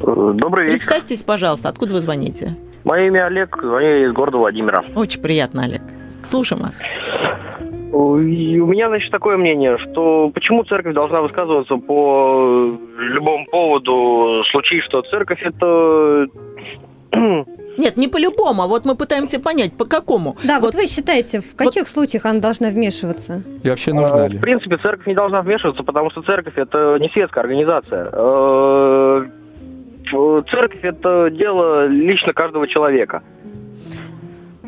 Добрый 0.00 0.66
вечер. 0.66 0.78
Представьтесь, 0.78 1.22
пожалуйста, 1.22 1.68
откуда 1.68 1.94
вы 1.94 2.00
звоните? 2.00 2.56
Мое 2.84 3.08
имя 3.08 3.26
Олег, 3.26 3.58
звоню 3.62 4.06
из 4.06 4.12
города 4.12 4.38
Владимира. 4.38 4.84
Очень 4.94 5.20
приятно, 5.20 5.64
Олег. 5.64 5.82
Слушаем 6.24 6.62
вас. 6.62 6.80
И 7.92 8.60
у 8.60 8.66
меня, 8.66 8.88
значит, 8.88 9.10
такое 9.10 9.36
мнение, 9.36 9.76
что 9.78 10.30
почему 10.32 10.62
церковь 10.64 10.94
должна 10.94 11.22
высказываться 11.22 11.76
по 11.76 12.78
любому 12.98 13.46
поводу, 13.46 14.44
случись, 14.50 14.84
что 14.84 15.02
церковь 15.02 15.42
это 15.42 16.28
нет, 17.76 17.96
не 17.96 18.08
по-любому, 18.08 18.62
а 18.62 18.66
вот 18.66 18.84
мы 18.84 18.94
пытаемся 18.94 19.40
понять, 19.40 19.72
по 19.72 19.84
какому. 19.84 20.36
Да, 20.44 20.60
вот, 20.60 20.74
вот 20.74 20.82
вы 20.82 20.86
считаете, 20.86 21.40
в 21.40 21.56
каких 21.56 21.82
вот... 21.82 21.88
случаях 21.88 22.26
она 22.26 22.40
должна 22.40 22.68
вмешиваться? 22.68 23.42
И 23.62 23.68
вообще 23.68 23.92
нужна 23.92 24.28
ли? 24.28 24.38
В 24.38 24.40
принципе, 24.40 24.76
церковь 24.76 25.06
не 25.06 25.14
должна 25.14 25.42
вмешиваться, 25.42 25.82
потому 25.82 26.10
что 26.10 26.22
церковь 26.22 26.56
это 26.56 26.96
не 27.00 27.08
светская 27.08 27.42
организация. 27.42 28.08
Э, 28.12 29.24
церковь 30.50 30.80
это 30.82 31.30
дело 31.30 31.86
лично 31.86 32.32
каждого 32.32 32.68
человека. 32.68 33.22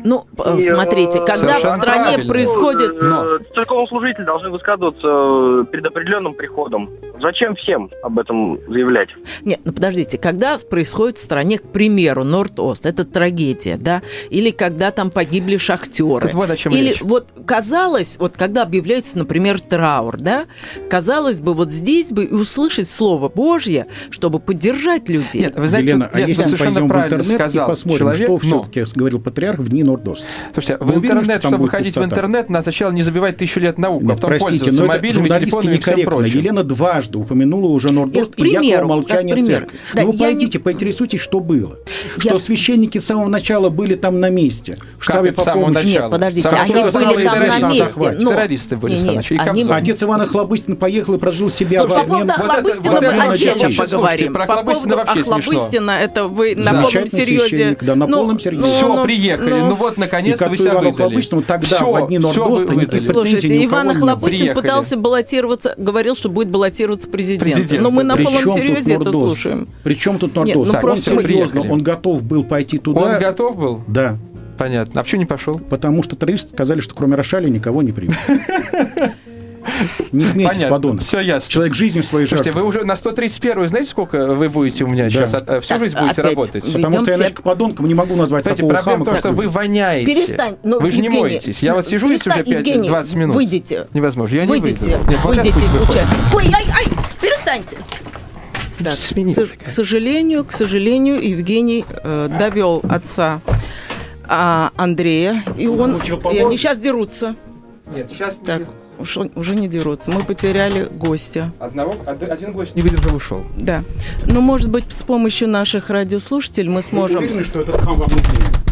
Ну, 0.03 0.25
и, 0.57 0.61
смотрите, 0.61 1.19
когда 1.19 1.59
в 1.59 1.65
стране 1.65 2.13
правильно. 2.13 2.33
происходит... 2.33 3.01
Но... 3.01 3.39
Церковнослужители 3.55 4.25
должны 4.25 4.49
высказываться 4.49 5.07
э, 5.07 5.65
перед 5.71 5.85
определенным 5.85 6.33
приходом. 6.33 6.89
Зачем 7.21 7.55
всем 7.55 7.89
об 8.01 8.19
этом 8.19 8.59
заявлять? 8.67 9.09
Нет, 9.43 9.61
ну 9.63 9.71
подождите, 9.71 10.17
когда 10.17 10.57
происходит 10.57 11.17
в 11.17 11.21
стране, 11.21 11.59
к 11.59 11.63
примеру, 11.63 12.23
Норд-Ост, 12.23 12.85
это 12.85 13.05
трагедия, 13.05 13.77
да? 13.77 14.01
Или 14.29 14.51
когда 14.51 14.91
там 14.91 15.09
погибли 15.09 15.57
шахтеры. 15.57 16.31
вот 16.33 16.49
о 16.49 16.57
чем 16.57 16.73
Или 16.73 16.89
речь. 16.89 17.01
вот 17.01 17.27
казалось, 17.45 18.17
вот 18.19 18.33
когда 18.35 18.63
объявляется, 18.63 19.17
например, 19.17 19.61
траур, 19.61 20.17
да? 20.17 20.45
Казалось 20.89 21.39
бы, 21.39 21.53
вот 21.53 21.71
здесь 21.71 22.11
бы 22.11 22.25
и 22.25 22.33
услышать 22.33 22.89
Слово 22.89 23.29
Божье, 23.29 23.87
чтобы 24.09 24.39
поддержать 24.39 25.07
людей. 25.09 25.43
Нет, 25.43 25.57
вы 25.57 25.67
знаете, 25.67 25.89
Елена, 25.89 26.05
тут, 26.05 26.15
а 26.15 26.27
если 26.27 26.45
мы 26.45 26.57
пойдем 26.57 26.87
в 26.87 26.95
интернет 26.95 27.25
сказал, 27.25 27.67
и 27.67 27.69
посмотрим, 27.69 27.99
человек, 27.99 28.23
что 28.23 28.31
но... 28.31 28.63
все-таки 28.63 28.97
говорил 28.97 29.19
патриарх 29.19 29.59
в 29.59 29.69
дни 29.69 29.83
Нордост. 29.93 30.27
Слушайте, 30.53 30.77
Вы 30.79 30.93
в 30.93 30.97
уверены, 30.97 31.19
интернет, 31.19 31.39
что 31.39 31.49
чтобы 31.49 31.63
выходить 31.63 31.93
пустота? 31.93 32.05
в 32.05 32.09
интернет, 32.09 32.49
надо 32.49 32.63
сначала 32.63 32.91
не 32.91 33.01
забивать 33.01 33.37
тысячу 33.37 33.59
лет 33.59 33.77
науку, 33.77 34.05
а 34.05 34.15
потом 34.15 34.29
Простите, 34.31 34.65
пользоваться 34.65 34.85
мобильными 34.85 35.29
телефонами 35.29 35.75
и 35.75 35.79
всем 35.79 36.01
прочим. 36.01 36.39
Елена 36.39 36.63
дважды 36.63 37.17
упомянула 37.17 37.67
уже 37.69 37.93
Нордост 37.93 38.33
и 38.37 38.47
якобы 38.47 38.87
молчание 38.87 39.43
церкви. 39.43 39.77
Да, 39.93 40.01
ну, 40.01 40.11
вы 40.11 40.17
пойдите, 40.17 40.57
не... 40.57 40.63
поинтересуйтесь, 40.63 41.19
что 41.19 41.39
было. 41.39 41.77
Я... 42.17 42.31
Что 42.31 42.39
священники 42.39 42.97
с 42.97 43.05
самого 43.05 43.27
начала 43.27 43.69
были 43.69 43.95
там 43.95 44.19
на 44.19 44.29
месте. 44.29 44.77
В 44.97 45.03
штабе 45.03 45.31
по 45.31 45.43
помощи. 45.43 45.85
Нет, 45.85 46.09
подождите, 46.09 46.49
они 46.49 46.73
были 46.73 47.25
там 47.25 47.39
на 47.39 47.71
месте. 47.71 48.17
Террористы 48.19 48.77
были 48.77 48.99
сначала. 48.99 49.75
Отец 49.75 50.03
Ивана 50.03 50.25
Хлобыстин 50.25 50.75
поехал 50.75 51.15
и 51.15 51.17
прожил 51.17 51.49
себя 51.49 51.85
в 51.85 51.93
обмен. 51.93 52.27
По 52.27 52.33
поводу 52.33 52.73
Хлобыстина 52.73 53.01
мы 53.01 53.33
отдельно 53.33 53.69
поговорим. 53.77 54.33
По 54.33 54.63
поводу 54.63 55.23
Хлобыстина, 55.23 55.91
это 55.91 56.27
вы 56.27 56.55
на 56.55 56.71
полном 56.81 57.07
серьезе. 57.07 57.77
Да, 57.81 57.95
на 57.95 58.07
полном 58.07 58.39
серьезе. 58.39 58.65
Все, 58.65 59.03
приехали. 59.03 59.59
Ну 59.61 59.75
вот, 59.83 59.97
наконец, 59.97 60.39
вы 60.39 60.57
себя 60.57 60.75
выдали. 60.75 60.89
Охлобыстину 60.89 61.41
тогда 61.41 61.75
все, 61.75 61.91
в 61.91 61.95
одни 61.95 62.17
Нордоста 62.19 62.75
никаких 62.75 63.01
Слушайте, 63.01 63.65
Иван 63.65 63.89
Охлобыстин 63.91 64.53
пытался 64.55 64.97
баллотироваться, 64.97 65.75
говорил, 65.77 66.15
что 66.15 66.29
будет 66.29 66.49
баллотироваться 66.49 67.09
президент. 67.09 67.43
президент. 67.43 67.83
Но 67.83 67.91
мы 67.91 68.03
на 68.03 68.15
полном 68.15 68.43
серьезе 68.43 68.95
это 68.95 69.11
слушаем. 69.11 69.67
Причем 69.83 70.19
тут 70.19 70.35
Нордост? 70.35 70.73
Нет, 70.73 70.83
ну, 70.83 70.89
он 70.89 70.97
серьезно, 70.97 71.61
он 71.61 71.83
готов 71.83 72.23
был 72.23 72.43
пойти 72.43 72.77
туда. 72.77 73.01
Он 73.01 73.19
готов 73.19 73.57
был? 73.57 73.81
Да. 73.87 74.17
Понятно. 74.57 75.01
А 75.01 75.03
почему 75.03 75.21
не 75.21 75.25
пошел? 75.25 75.59
Потому 75.59 76.03
что 76.03 76.15
террористы 76.15 76.49
сказали, 76.49 76.79
что 76.79 76.93
кроме 76.93 77.15
Рошали 77.15 77.49
никого 77.49 77.81
не 77.81 77.91
примут. 77.91 78.15
Не 80.11 80.25
смейтесь, 80.25 80.55
Понятно. 80.55 80.75
подонок. 80.75 81.01
Все 81.01 81.19
ясно. 81.19 81.49
Человек 81.49 81.73
жизнью 81.73 82.03
своей 82.03 82.27
Слушайте, 82.27 82.49
жертвы. 82.49 82.63
вы 82.63 82.67
уже 82.67 82.85
на 82.85 82.95
131 82.95 83.67
знаете, 83.67 83.89
сколько 83.89 84.33
вы 84.33 84.49
будете 84.49 84.83
у 84.83 84.87
меня 84.87 85.05
да. 85.05 85.09
сейчас? 85.09 85.35
Э, 85.47 85.59
всю 85.61 85.79
жизнь 85.79 85.97
будете 85.97 86.21
опять 86.21 86.35
работать? 86.35 86.73
Потому 86.73 86.99
что 86.99 87.11
я, 87.11 87.17
значит, 87.17 87.37
к 87.37 87.41
подонкам 87.41 87.87
не 87.87 87.93
могу 87.93 88.15
назвать 88.15 88.43
Знаете, 88.43 88.61
такого 88.63 88.73
проблема 88.73 89.05
хама, 89.05 89.17
в 89.17 89.21
том, 89.21 89.31
что 89.31 89.31
вы 89.31 89.47
воняете. 89.47 90.05
Перестань. 90.13 90.55
Ну, 90.63 90.79
вы 90.79 90.91
же 90.91 91.01
не 91.01 91.09
моетесь. 91.09 91.63
Я 91.63 91.75
вот 91.75 91.87
сижу 91.87 92.07
здесь 92.07 92.25
уже 92.27 92.43
5, 92.43 92.81
20 92.87 93.15
минут. 93.15 93.35
Выйдите. 93.35 93.87
Невозможно. 93.93 94.35
Я 94.35 94.45
выйдите. 94.45 94.89
не 94.89 94.95
выйду. 94.95 95.09
Нет, 95.09 95.25
выйдите 95.25 95.67
случайно. 95.67 96.09
Ой, 96.33 96.43
ай, 96.53 96.65
ай, 96.75 96.85
перестаньте. 97.21 97.77
Да, 98.79 98.91
к, 98.95 99.65
к 99.65 99.69
сожалению, 99.69 100.43
к 100.43 100.51
сожалению, 100.51 101.21
Евгений 101.25 101.85
э, 101.87 102.27
довел 102.37 102.81
отца 102.89 103.39
а, 104.27 104.71
Андрея, 104.75 105.43
и 105.57 105.67
он, 105.67 106.01
и 106.31 106.37
они 106.39 106.57
сейчас 106.57 106.77
дерутся. 106.79 107.35
Нет, 107.95 108.07
сейчас 108.09 108.35
так. 108.37 108.59
не 108.59 108.65
Ушел, 108.99 109.31
уже 109.35 109.55
не 109.55 109.67
дерутся. 109.67 110.11
Мы 110.11 110.23
потеряли 110.23 110.87
гостя. 110.91 111.51
Одного, 111.59 111.95
один 112.05 112.53
гость 112.53 112.75
не 112.75 112.81
выдержал, 112.81 113.15
ушел. 113.15 113.43
Да. 113.57 113.83
Но, 114.25 114.39
может 114.39 114.69
быть, 114.69 114.85
с 114.89 115.03
помощью 115.03 115.49
наших 115.49 115.89
радиослушателей 115.89 116.69
мы 116.69 116.81
сможем... 116.81 117.17
Вы 117.17 117.23
уверены, 117.23 117.43
что 117.43 117.61
этот 117.61 117.81
хам 117.81 117.97
вам 117.97 118.09
нужнее? 118.09 118.62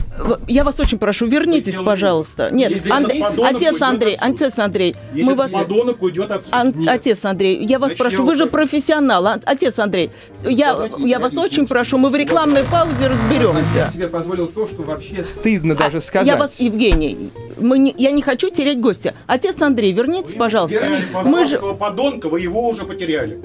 Я 0.48 0.64
вас 0.64 0.80
очень 0.80 0.98
прошу, 0.98 1.28
вернитесь, 1.28 1.76
пожалуйста. 1.76 2.50
Нет, 2.52 2.86
Андрей, 2.90 3.24
отец 3.24 3.82
Андрей, 3.82 4.18
отец 4.20 4.60
Андрей, 4.60 4.96
Если 5.14 5.30
мы 5.30 5.36
вас... 5.36 5.52
подонок 5.52 6.02
уйдет 6.02 6.32
отсюда. 6.32 6.58
Ан... 6.58 6.74
Отец 6.88 7.26
Андрей, 7.26 7.66
я 7.66 7.80
вас 7.80 7.92
Начнем 7.92 8.06
прошу, 8.06 8.26
вы 8.26 8.36
же 8.36 8.46
профессионал. 8.48 9.28
Отец 9.46 9.80
Андрей, 9.80 10.12
я, 10.44 10.90
я 11.00 11.20
вас 11.20 11.38
очень 11.38 11.68
прошу, 11.68 11.98
мы 11.98 12.10
в 12.10 12.16
рекламной 12.16 12.64
паузе 12.64 13.08
разберемся. 13.08 13.78
Я 13.78 13.92
себе 13.92 14.08
позволил 14.08 14.48
то, 14.48 14.68
что 14.68 14.84
вообще 14.84 15.24
стыдно 15.24 15.76
даже 15.76 15.98
а, 15.98 16.02
сказать. 16.02 16.28
Я 16.28 16.38
вас, 16.38 16.56
Евгений, 16.60 17.32
мы 17.58 17.80
не, 17.80 17.94
я 17.98 18.12
не 18.12 18.22
хочу 18.22 18.50
терять 18.50 18.80
гостя. 18.80 19.14
Отец 19.28 19.62
Андрей, 19.62 19.92
вернитесь, 19.92 20.36
пожалуйста. 20.36 20.82
Мы 21.26 21.46
же... 21.46 21.60
подонка, 21.60 22.30
вы 22.30 22.42
его 22.42 22.68
уже 22.68 22.84
потеряли. 22.84 23.42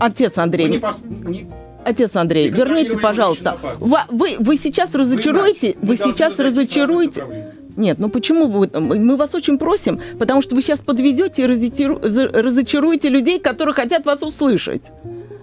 Отец 0.00 0.38
Андрей. 0.38 0.66
Вы 0.66 0.72
не 0.74 0.78
пос... 0.78 0.96
не... 1.02 1.50
Отец 1.84 2.16
Андрей, 2.16 2.48
верните, 2.48 2.98
пожалуйста. 2.98 3.58
Вы, 3.80 4.36
вы 4.38 4.56
сейчас 4.56 4.94
разочаруете, 4.94 5.76
вы, 5.80 5.88
вы 5.88 5.96
сейчас 5.96 6.38
разочаруете. 6.38 7.52
Нет, 7.76 7.98
ну 7.98 8.08
почему 8.08 8.46
вы? 8.46 8.68
Мы 8.68 9.16
вас 9.16 9.34
очень 9.34 9.58
просим, 9.58 10.00
потому 10.18 10.42
что 10.42 10.54
вы 10.54 10.62
сейчас 10.62 10.82
подвезете 10.82 11.42
и 11.42 11.46
разочаруете 11.46 13.08
людей, 13.08 13.38
которые 13.38 13.74
хотят 13.74 14.04
вас 14.04 14.22
услышать. 14.22 14.92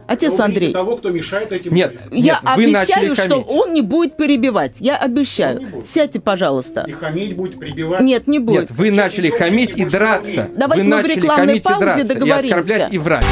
Отец 0.10 0.40
вы 0.40 0.44
Андрей. 0.44 0.74
того, 0.74 0.98
кто 0.98 1.12
мешает 1.12 1.54
этим 1.54 1.72
нет, 1.72 2.00
я 2.10 2.34
нет, 2.34 2.40
обещаю, 2.44 3.16
что 3.16 3.42
он 3.42 3.74
не 3.74 3.84
будет 3.84 4.18
перебивать. 4.18 4.78
Я 4.80 4.98
обещаю. 4.98 5.84
Сядьте, 5.86 6.20
пожалуйста. 6.20 6.84
И 6.88 6.94
хамить 6.94 7.36
будет, 7.36 7.60
прибивать. 7.60 8.02
Нет, 8.02 8.26
не 8.26 8.40
будет. 8.40 8.62
Нет, 8.62 8.72
вы 8.72 8.90
начали 8.90 9.30
хамить 9.30 9.78
и 9.78 9.86
драться. 9.86 10.50
Давайте 10.56 10.84
вы 10.84 10.90
мы 10.90 11.04
в 11.04 11.06
рекламной 11.06 11.62
паузе 11.62 12.06
договоримся. 12.06 12.48
И 12.48 12.60
оскорблять 12.60 12.94
и 12.94 12.98
врать. 12.98 13.26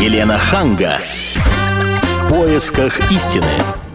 Елена 0.00 0.38
Ханга 0.38 1.00
поисках 2.28 3.10
истины. 3.10 3.87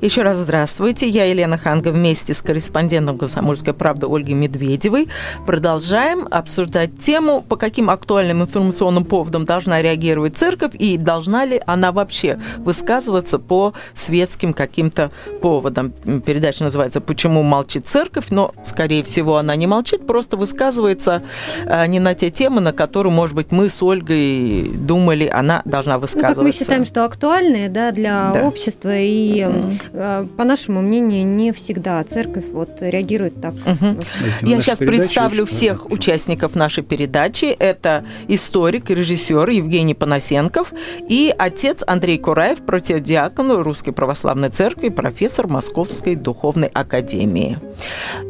Еще 0.00 0.22
раз 0.22 0.36
здравствуйте. 0.36 1.08
Я 1.08 1.24
Елена 1.24 1.56
Ханга 1.56 1.88
вместе 1.88 2.34
с 2.34 2.42
корреспондентом 2.42 3.16
«Комсомольской 3.16 3.72
правды» 3.72 4.06
Ольгой 4.06 4.34
Медведевой 4.34 5.08
продолжаем 5.46 6.28
обсуждать 6.30 6.98
тему, 6.98 7.40
по 7.40 7.56
каким 7.56 7.88
актуальным 7.88 8.42
информационным 8.42 9.04
поводам 9.04 9.46
должна 9.46 9.80
реагировать 9.80 10.36
церковь 10.36 10.72
и 10.74 10.98
должна 10.98 11.46
ли 11.46 11.62
она 11.66 11.92
вообще 11.92 12.38
высказываться 12.58 13.38
по 13.38 13.72
светским 13.94 14.52
каким-то 14.52 15.10
поводам. 15.40 15.92
Передача 16.24 16.62
называется 16.62 17.00
«Почему 17.00 17.42
молчит 17.42 17.86
церковь?», 17.86 18.26
но, 18.30 18.54
скорее 18.62 19.02
всего, 19.02 19.36
она 19.36 19.56
не 19.56 19.66
молчит, 19.66 20.06
просто 20.06 20.36
высказывается 20.36 21.22
а, 21.64 21.86
не 21.86 22.00
на 22.00 22.14
те 22.14 22.30
темы, 22.30 22.60
на 22.60 22.72
которые, 22.72 23.12
может 23.12 23.34
быть, 23.34 23.50
мы 23.50 23.70
с 23.70 23.82
Ольгой 23.82 24.70
думали, 24.74 25.26
она 25.26 25.62
должна 25.64 25.98
высказываться. 25.98 26.42
Ну, 26.42 26.46
как 26.46 26.54
мы 26.54 26.58
считаем, 26.58 26.84
что 26.84 27.04
актуальные 27.04 27.70
да, 27.70 27.92
для 27.92 28.32
да. 28.34 28.42
общества 28.42 28.94
и 28.94 29.46
по 29.92 30.44
нашему 30.44 30.82
мнению, 30.82 31.26
не 31.26 31.52
всегда 31.52 32.02
церковь 32.04 32.46
вот 32.52 32.78
реагирует 32.80 33.40
так. 33.40 33.54
Угу. 33.54 33.98
Я 34.42 34.60
сейчас 34.60 34.78
представлю 34.78 35.46
всех 35.46 35.90
участников 35.90 36.54
нашей 36.54 36.82
передачи. 36.82 37.46
Это 37.46 38.04
историк 38.28 38.90
и 38.90 38.94
режиссер 38.94 39.48
Евгений 39.48 39.94
Панасенков 39.94 40.72
и 41.08 41.34
отец 41.36 41.82
Андрей 41.86 42.18
Кураев, 42.18 42.60
противодиакон 42.60 43.52
Русской 43.62 43.92
Православной 43.92 44.50
Церкви, 44.50 44.88
профессор 44.88 45.46
Московской 45.48 46.14
Духовной 46.14 46.68
Академии. 46.68 47.58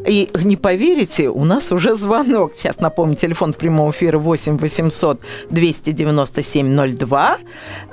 И 0.05 0.29
не 0.43 0.57
поверите, 0.57 1.29
у 1.29 1.43
нас 1.43 1.71
уже 1.71 1.95
звонок. 1.95 2.53
Сейчас 2.55 2.79
напомню, 2.79 3.15
телефон 3.15 3.53
прямого 3.53 3.91
эфира 3.91 4.17
8 4.17 4.57
800 4.57 5.19
297 5.49 6.95
02. 6.97 7.37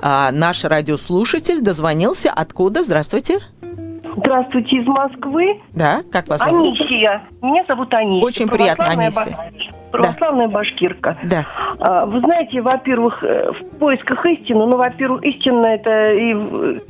А 0.03 0.31
наш 0.33 0.65
радиослушатель 0.65 1.61
дозвонился. 1.61 2.31
Откуда? 2.31 2.83
Здравствуйте. 2.83 3.41
Здравствуйте, 4.17 4.77
из 4.77 4.87
Москвы. 4.87 5.61
Да, 5.73 6.03
как 6.13 6.29
вас 6.29 6.43
зовут? 6.43 6.81
Анисия. 6.81 7.23
Меня 7.43 7.65
зовут 7.67 7.93
Анисия. 7.95 8.25
Очень 8.25 8.49
приятно, 8.49 8.87
Анисия. 8.87 9.37
Баш... 9.37 9.71
Православная 9.91 10.49
да. 10.49 10.55
башкирка. 10.55 11.17
Да. 11.25 11.47
А, 11.79 12.07
вы 12.07 12.21
знаете, 12.21 12.61
во-первых, 12.61 13.23
э, 13.23 13.53
в 13.53 13.79
поисках 13.79 14.25
истины, 14.27 14.67
ну, 14.67 14.77
во-первых, 14.77 15.23
истина 15.23 15.67
это 15.67 16.13
и, 16.13 16.31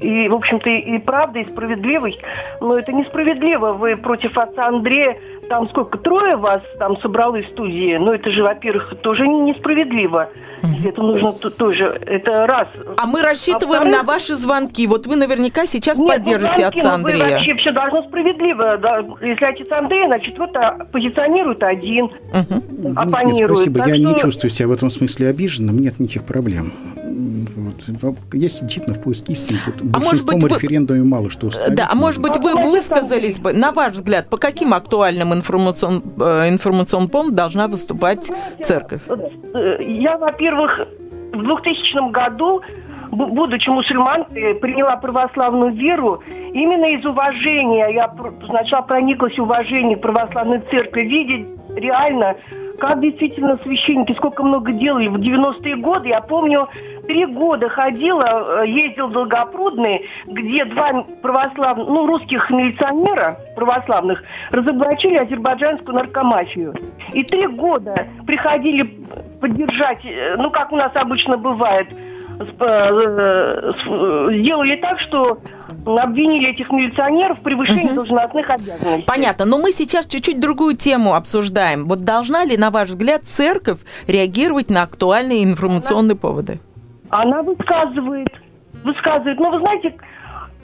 и 0.00 0.28
в 0.28 0.34
общем-то, 0.34 0.70
и 0.70 0.98
правда, 0.98 1.40
и 1.40 1.50
справедливость, 1.50 2.20
но 2.60 2.78
это 2.78 2.92
несправедливо. 2.92 3.72
Вы 3.72 3.96
против 3.96 4.36
отца 4.38 4.68
Андрея 4.68 5.16
там 5.48 5.68
сколько, 5.68 5.98
трое 5.98 6.36
вас 6.36 6.62
там 6.78 7.00
собралось 7.00 7.46
в 7.46 7.50
студии, 7.50 7.96
ну 7.96 8.12
это 8.12 8.30
же, 8.30 8.42
во-первых, 8.42 8.94
тоже 9.02 9.26
несправедливо. 9.26 10.28
Угу. 10.62 10.88
Это 10.88 11.02
нужно 11.02 11.32
тоже, 11.32 12.00
это 12.06 12.46
раз. 12.46 12.68
А 12.96 13.06
мы 13.06 13.22
рассчитываем 13.22 13.82
а 13.82 13.84
на 13.84 14.02
ваши 14.02 14.34
звонки. 14.34 14.86
Вот 14.86 15.06
вы 15.06 15.16
наверняка 15.16 15.66
сейчас 15.66 15.98
Нет, 15.98 16.08
поддержите 16.08 16.62
ну, 16.62 16.68
отца 16.68 16.94
Андрея. 16.94 17.24
Вы 17.24 17.30
вообще 17.32 17.54
все 17.56 17.72
должно 17.72 18.02
справедливо. 18.04 18.78
Да? 18.78 19.04
Если 19.20 19.44
отец 19.44 19.70
Андрей, 19.70 20.06
значит, 20.06 20.38
вот 20.38 20.56
а, 20.56 20.86
позиционирует 20.90 21.62
один, 21.62 22.04
угу. 22.06 22.92
оппонирует. 22.96 23.40
Нет, 23.40 23.50
спасибо, 23.50 23.78
так 23.80 23.88
я 23.88 23.94
что... 23.94 24.04
не 24.04 24.18
чувствую 24.18 24.50
себя 24.50 24.68
в 24.68 24.72
этом 24.72 24.90
смысле 24.90 25.28
обиженным, 25.28 25.78
нет 25.78 26.00
никаких 26.00 26.24
проблем. 26.24 26.72
Вот. 27.14 28.16
Есть 28.32 28.60
действительно 28.62 28.94
в 28.94 29.02
поиске 29.02 29.32
истины. 29.32 29.58
Вот 29.66 29.74
а 29.94 30.00
может 30.00 30.26
быть, 30.26 30.42
референдуме 30.44 31.00
вы... 31.00 31.06
мало 31.06 31.30
что 31.30 31.46
установить. 31.46 31.76
Да, 31.76 31.88
а 31.90 31.94
может 31.94 32.20
быть, 32.20 32.36
вы 32.36 32.54
высказались 32.54 33.38
бы, 33.38 33.52
на 33.52 33.72
ваш 33.72 33.92
взгляд, 33.92 34.28
по 34.28 34.36
каким 34.36 34.74
актуальным 34.74 35.32
информацион, 35.32 36.02
э, 36.20 36.48
информационным 36.48 37.08
поводам 37.08 37.34
должна 37.34 37.68
выступать 37.68 38.30
церковь? 38.62 39.02
Я, 39.80 40.18
во-первых, 40.18 40.86
в 41.32 41.42
2000 41.42 42.10
году 42.10 42.62
будучи 43.10 43.68
мусульманкой, 43.68 44.56
приняла 44.56 44.96
православную 44.96 45.72
веру 45.72 46.22
именно 46.52 46.86
из 46.86 47.04
уважения. 47.04 47.94
Я 47.94 48.12
сначала 48.46 48.82
прониклась 48.82 49.38
уважением 49.38 49.98
к 49.98 50.02
православной 50.02 50.60
церкви, 50.70 51.02
видеть 51.02 51.46
реально 51.76 52.34
как 52.78 53.00
действительно 53.00 53.58
священники, 53.62 54.12
сколько 54.14 54.42
много 54.42 54.72
делали 54.72 55.08
в 55.08 55.16
90-е 55.16 55.76
годы. 55.76 56.08
Я 56.08 56.20
помню, 56.20 56.68
три 57.06 57.26
года 57.26 57.68
ходила, 57.68 58.62
э, 58.62 58.68
ездил 58.68 59.08
в 59.08 59.12
Долгопрудный, 59.12 60.06
где 60.26 60.64
два 60.64 61.04
православных, 61.22 61.88
ну, 61.88 62.06
русских 62.06 62.50
милиционера 62.50 63.38
православных 63.56 64.22
разоблачили 64.50 65.16
азербайджанскую 65.16 65.94
наркомафию. 65.94 66.74
И 67.12 67.22
три 67.24 67.46
года 67.46 68.06
приходили 68.26 68.82
поддержать, 69.40 70.04
э, 70.04 70.36
ну, 70.36 70.50
как 70.50 70.72
у 70.72 70.76
нас 70.76 70.92
обычно 70.94 71.36
бывает, 71.36 71.88
Э, 72.38 73.72
сделали 74.32 74.76
так, 74.76 74.98
что 75.00 75.38
обвинили 75.86 76.50
этих 76.50 76.70
милиционеров 76.70 77.38
в 77.38 77.42
превышении 77.42 77.86
угу. 77.86 77.94
должностных 77.94 78.50
обязанностей. 78.50 79.04
Понятно, 79.06 79.44
но 79.44 79.58
мы 79.58 79.72
сейчас 79.72 80.06
чуть-чуть 80.06 80.40
другую 80.40 80.76
тему 80.76 81.14
обсуждаем. 81.14 81.84
Вот 81.86 82.04
должна 82.04 82.44
ли, 82.44 82.56
на 82.56 82.70
ваш 82.70 82.90
взгляд, 82.90 83.22
церковь 83.24 83.78
реагировать 84.08 84.70
на 84.70 84.82
актуальные 84.82 85.44
информационные 85.44 86.12
она, 86.12 86.20
поводы? 86.20 86.58
Она 87.10 87.42
высказывает, 87.42 88.28
высказывает. 88.82 89.38
Но 89.38 89.50
вы 89.50 89.60
знаете, 89.60 89.94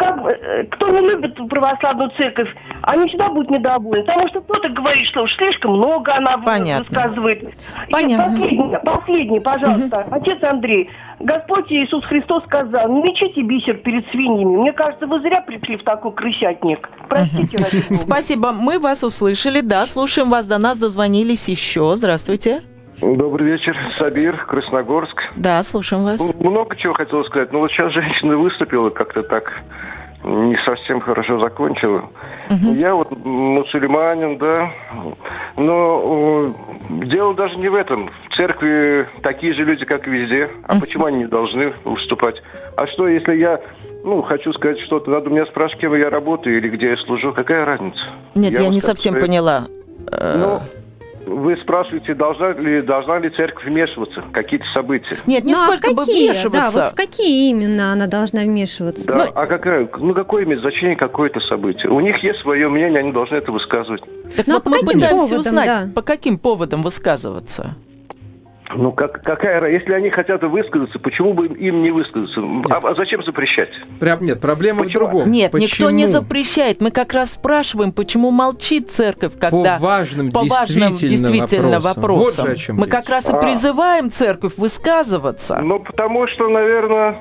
как, 0.00 0.18
э, 0.24 0.64
кто 0.70 0.88
не 0.88 1.00
любит 1.00 1.36
православную 1.48 2.10
церковь, 2.16 2.48
они 2.82 3.06
всегда 3.08 3.28
будут 3.28 3.50
недовольны. 3.50 4.02
Потому 4.04 4.28
что 4.28 4.40
кто-то 4.40 4.70
говорит, 4.70 5.06
что 5.08 5.22
уж 5.22 5.36
слишком 5.36 5.76
много 5.76 6.14
она 6.14 6.38
Понятно. 6.38 6.84
высказывает. 6.84 7.54
Понятно. 7.90 8.24
И 8.24 8.38
последнее, 8.38 8.78
последнее, 8.78 9.40
пожалуйста. 9.42 9.98
Угу. 10.06 10.16
Отец 10.16 10.42
Андрей, 10.42 10.88
Господь 11.20 11.70
Иисус 11.70 12.02
Христос 12.06 12.44
сказал, 12.44 12.88
не 12.88 13.02
мечите 13.02 13.42
бисер 13.42 13.76
перед 13.76 14.08
свиньями. 14.10 14.56
Мне 14.56 14.72
кажется, 14.72 15.06
вы 15.06 15.20
зря 15.20 15.42
пришли 15.42 15.76
в 15.76 15.84
такой 15.84 16.12
крысятник. 16.12 16.88
Простите. 17.08 17.58
Угу. 17.58 17.94
Спасибо, 17.94 18.52
мы 18.52 18.78
вас 18.78 19.04
услышали. 19.04 19.60
Да, 19.60 19.84
слушаем 19.84 20.30
вас. 20.30 20.46
До 20.46 20.56
нас 20.56 20.78
дозвонились 20.78 21.46
еще. 21.46 21.92
Здравствуйте. 21.94 22.62
Добрый 23.02 23.46
вечер, 23.46 23.76
Сабир, 23.98 24.44
Красногорск. 24.46 25.22
Да, 25.36 25.62
слушаем 25.62 26.04
вас. 26.04 26.34
Много 26.38 26.76
чего 26.76 26.92
хотел 26.92 27.24
сказать, 27.24 27.52
но 27.52 27.60
вот 27.60 27.70
сейчас 27.70 27.92
женщина 27.92 28.36
выступила 28.36 28.90
как-то 28.90 29.22
так 29.22 29.52
не 30.22 30.56
совсем 30.66 31.00
хорошо 31.00 31.40
закончила. 31.40 32.10
Угу. 32.50 32.74
Я 32.74 32.94
вот 32.94 33.10
мусульманин, 33.24 34.36
да, 34.36 34.70
но 35.56 36.54
э, 36.90 37.06
дело 37.06 37.34
даже 37.34 37.56
не 37.56 37.70
в 37.70 37.74
этом. 37.74 38.10
В 38.28 38.36
церкви 38.36 39.08
такие 39.22 39.54
же 39.54 39.64
люди, 39.64 39.86
как 39.86 40.06
и 40.06 40.10
везде. 40.10 40.50
А 40.68 40.74
угу. 40.74 40.82
почему 40.82 41.06
они 41.06 41.18
не 41.18 41.26
должны 41.26 41.72
выступать? 41.84 42.42
А 42.76 42.86
что, 42.86 43.08
если 43.08 43.34
я 43.36 43.60
ну, 44.04 44.20
хочу 44.20 44.52
сказать 44.52 44.78
что-то, 44.80 45.10
надо 45.10 45.30
меня 45.30 45.46
спрашивать, 45.46 45.80
кем 45.80 45.94
я 45.94 46.10
работаю 46.10 46.58
или 46.58 46.68
где 46.68 46.90
я 46.90 46.96
служу, 46.98 47.32
какая 47.32 47.64
разница? 47.64 48.00
Нет, 48.34 48.52
я, 48.52 48.64
я 48.64 48.68
не 48.68 48.80
совсем 48.80 49.14
сказать. 49.14 49.26
поняла. 49.26 49.66
Ну, 50.10 50.60
вы 51.30 51.56
спрашиваете, 51.56 52.14
должна 52.14 52.52
ли, 52.52 52.82
должна 52.82 53.18
ли 53.18 53.30
церковь 53.30 53.64
вмешиваться 53.64 54.20
в 54.22 54.30
какие-то 54.32 54.66
события? 54.74 55.16
Нет, 55.26 55.44
не 55.44 55.54
ну, 55.54 55.60
сколько 55.60 55.90
а 55.90 55.92
бы 55.92 56.04
какие? 56.04 56.28
вмешиваться. 56.28 56.76
Да, 56.76 56.84
вот 56.84 56.92
в 56.92 56.94
какие 56.96 57.50
именно 57.50 57.92
она 57.92 58.06
должна 58.06 58.42
вмешиваться? 58.42 59.06
Да, 59.06 59.16
ну, 59.16 59.32
а 59.34 59.46
какая, 59.46 59.88
ну 59.98 60.14
какое 60.14 60.44
имеет 60.44 60.60
значение 60.60 60.96
какое-то 60.96 61.40
событие? 61.40 61.90
У 61.90 62.00
них 62.00 62.22
есть 62.22 62.40
свое 62.40 62.68
мнение, 62.68 63.00
они 63.00 63.12
должны 63.12 63.36
это 63.36 63.52
высказывать. 63.52 64.02
Так 64.36 64.46
ну, 64.46 64.54
вот 64.54 64.66
а 64.66 64.68
мы 64.70 64.80
пытаемся 64.80 65.08
поводам, 65.08 65.38
узнать, 65.38 65.66
да. 65.66 65.88
по 65.94 66.02
каким 66.02 66.38
поводам 66.38 66.82
высказываться? 66.82 67.76
Ну, 68.76 68.92
как, 68.92 69.22
какая, 69.22 69.68
если 69.70 69.92
они 69.92 70.10
хотят 70.10 70.42
высказаться, 70.42 70.98
почему 70.98 71.32
бы 71.32 71.46
им 71.46 71.82
не 71.82 71.90
высказаться? 71.90 72.40
А, 72.70 72.78
а 72.82 72.94
зачем 72.94 73.22
запрещать? 73.22 73.70
Прям 73.98 74.22
нет, 74.24 74.40
проблема 74.40 74.84
почему? 74.84 75.06
в 75.06 75.10
другом. 75.10 75.30
Нет, 75.30 75.50
почему? 75.50 75.66
никто 75.66 75.90
не 75.90 76.06
запрещает. 76.06 76.80
Мы 76.80 76.90
как 76.90 77.12
раз 77.12 77.32
спрашиваем, 77.32 77.92
почему 77.92 78.30
молчит 78.30 78.90
церковь, 78.90 79.32
когда 79.38 79.78
по 79.78 79.84
важным, 79.84 80.30
по 80.30 80.44
важным 80.44 80.90
действительно, 80.90 81.32
действительно 81.32 81.80
вопросам. 81.80 82.48
Вот 82.48 82.68
Мы 82.76 82.84
речь. 82.84 82.92
как 82.92 83.08
раз 83.08 83.28
и 83.28 83.32
а. 83.32 83.40
призываем 83.40 84.10
церковь 84.10 84.56
высказываться. 84.56 85.60
Ну, 85.62 85.80
потому 85.80 86.28
что, 86.28 86.48
наверное, 86.48 87.18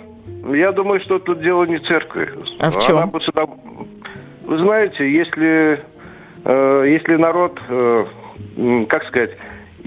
я 0.54 0.72
думаю, 0.72 1.00
что 1.02 1.20
тут 1.20 1.42
дело 1.42 1.64
не 1.64 1.80
церкви. 1.80 2.30
А 2.60 2.70
в 2.70 2.80
чем? 2.80 2.98
Она 2.98 3.08
бы 3.08 3.22
сюда... 3.22 3.46
Вы 4.46 4.58
знаете, 4.58 5.12
если, 5.12 5.84
э, 6.44 6.86
если 6.88 7.16
народ, 7.16 7.60
э, 7.70 8.06
как 8.88 9.04
сказать, 9.06 9.32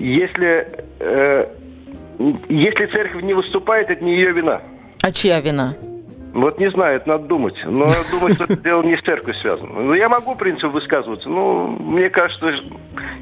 если, 0.02 0.84
э, 0.98 1.46
если 2.48 2.86
церковь 2.86 3.22
не 3.22 3.34
выступает, 3.34 3.90
это 3.90 4.04
не 4.04 4.14
ее 4.14 4.32
вина. 4.32 4.60
А 5.02 5.12
чья 5.12 5.40
вина? 5.40 5.76
Вот 6.34 6.58
не 6.58 6.70
знаю, 6.70 6.96
это 6.96 7.08
надо 7.08 7.26
думать. 7.26 7.54
Но 7.64 7.92
думаю, 8.10 8.34
что 8.34 8.44
это 8.44 8.56
дело 8.56 8.82
не 8.82 8.96
с 8.96 9.02
церковью 9.02 9.34
связано. 9.34 9.68
Но 9.68 9.82
ну, 9.82 9.94
я 9.94 10.08
могу, 10.08 10.34
в 10.34 10.38
принципе, 10.38 10.68
высказываться. 10.68 11.28
Но 11.28 11.66
мне 11.66 12.08
кажется, 12.08 12.54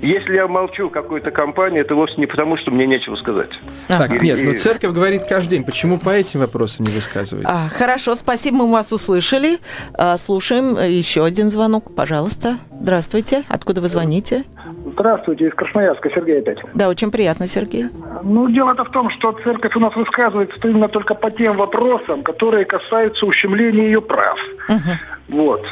если 0.01 0.35
я 0.35 0.47
молчу 0.47 0.89
в 0.89 0.93
какой-то 0.93 1.33
компании, 1.33 1.81
это 1.81 1.97
вовсе 1.97 2.15
не 2.19 2.27
потому, 2.27 2.57
что 2.57 2.71
мне 2.71 2.87
нечего 2.87 3.17
сказать. 3.17 3.51
Так, 3.89 4.15
и, 4.15 4.25
нет, 4.25 4.39
но 4.45 4.53
церковь 4.55 4.93
говорит 4.93 5.25
каждый 5.29 5.51
день. 5.51 5.65
Почему 5.65 5.99
по 5.99 6.11
этим 6.11 6.41
вопросам 6.41 6.87
не 6.87 6.95
высказываете? 6.95 7.51
А, 7.51 7.69
хорошо, 7.69 8.15
спасибо, 8.15 8.59
мы 8.59 8.71
вас 8.71 8.93
услышали. 8.93 9.59
А, 9.95 10.17
слушаем 10.17 10.77
еще 10.77 11.25
один 11.25 11.49
звонок, 11.49 11.95
пожалуйста. 11.97 12.59
Здравствуйте. 12.81 13.43
Откуда 13.49 13.81
вы 13.81 13.89
звоните? 13.89 14.45
Здравствуйте, 14.93 15.47
из 15.47 15.55
Красноярска, 15.55 16.11
Сергей 16.11 16.41
опять. 16.41 16.59
Да, 16.75 16.89
очень 16.89 17.11
приятно, 17.11 17.47
Сергей. 17.47 17.87
Ну, 18.23 18.49
дело-то 18.49 18.85
в 18.85 18.91
том, 18.91 19.11
что 19.11 19.33
церковь 19.45 19.77
у 19.77 19.81
нас 19.81 19.95
высказывается 19.97 20.59
именно 20.65 20.89
только 20.89 21.15
по 21.15 21.31
тем 21.31 21.57
вопросам, 21.57 22.23
которые 22.23 22.65
касаются 22.65 23.27
ущемления 23.27 23.85
ее 23.87 24.01
прав. 24.01 24.39
Угу. 24.69 25.37
Вот. 25.37 25.65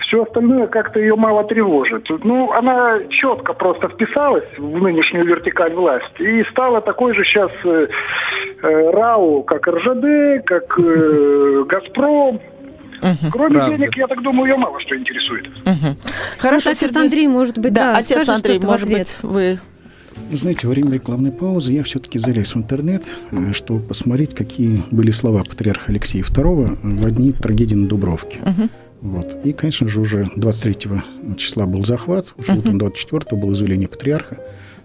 Все 0.00 0.22
остальное 0.22 0.66
как-то 0.66 0.98
ее 0.98 1.14
мало 1.14 1.44
тревожит. 1.44 2.08
Ну, 2.24 2.50
она 2.52 2.98
четко 3.10 3.52
просто 3.52 3.88
вписалась 3.88 4.44
в 4.58 4.82
нынешнюю 4.82 5.24
вертикаль 5.24 5.72
власти 5.72 6.22
и 6.22 6.44
стала 6.50 6.80
такой 6.80 7.14
же 7.14 7.24
сейчас 7.24 7.52
э, 7.64 7.86
э, 8.62 8.90
РАУ, 8.90 9.44
как 9.44 9.68
РЖД, 9.68 10.44
как 10.44 10.78
э, 10.78 11.64
Газпром. 11.68 12.40
Угу. 13.02 13.30
Кроме 13.32 13.54
Правда. 13.54 13.76
денег, 13.76 13.96
я 13.96 14.06
так 14.06 14.22
думаю, 14.22 14.50
ее 14.50 14.56
мало 14.56 14.80
что 14.80 14.96
интересует. 14.96 15.48
Угу. 15.48 15.96
Хорошо, 16.38 16.70
ну, 16.70 16.72
отец 16.72 16.96
Андрей, 16.96 17.28
может 17.28 17.58
быть, 17.58 17.72
да, 17.72 17.92
да 17.92 17.98
отец 17.98 18.28
Андрей, 18.28 18.58
может 18.60 18.88
быть, 18.88 19.16
вы 19.22 19.60
знаете, 20.32 20.66
во 20.66 20.74
время 20.74 20.92
рекламной 20.92 21.32
паузы 21.32 21.72
я 21.72 21.82
все-таки 21.82 22.18
залез 22.18 22.54
в 22.54 22.58
интернет, 22.58 23.04
э, 23.30 23.52
чтобы 23.52 23.80
посмотреть, 23.80 24.34
какие 24.34 24.82
были 24.90 25.10
слова 25.12 25.42
патриарха 25.44 25.90
Алексея 25.90 26.22
II 26.22 26.78
в 26.82 27.06
одни 27.06 27.32
трагедии 27.32 27.74
на 27.74 27.88
Дубровке. 27.88 28.38
Угу. 28.40 28.68
Вот. 29.00 29.38
И, 29.44 29.52
конечно 29.52 29.88
же, 29.88 30.00
уже 30.00 30.28
23 30.36 31.00
числа 31.36 31.66
был 31.66 31.84
захват, 31.84 32.34
уже 32.36 32.52
uh-huh. 32.52 32.58
утром 32.58 32.78
24 32.78 33.40
было 33.40 33.54
заявление 33.54 33.88
патриарха, 33.88 34.38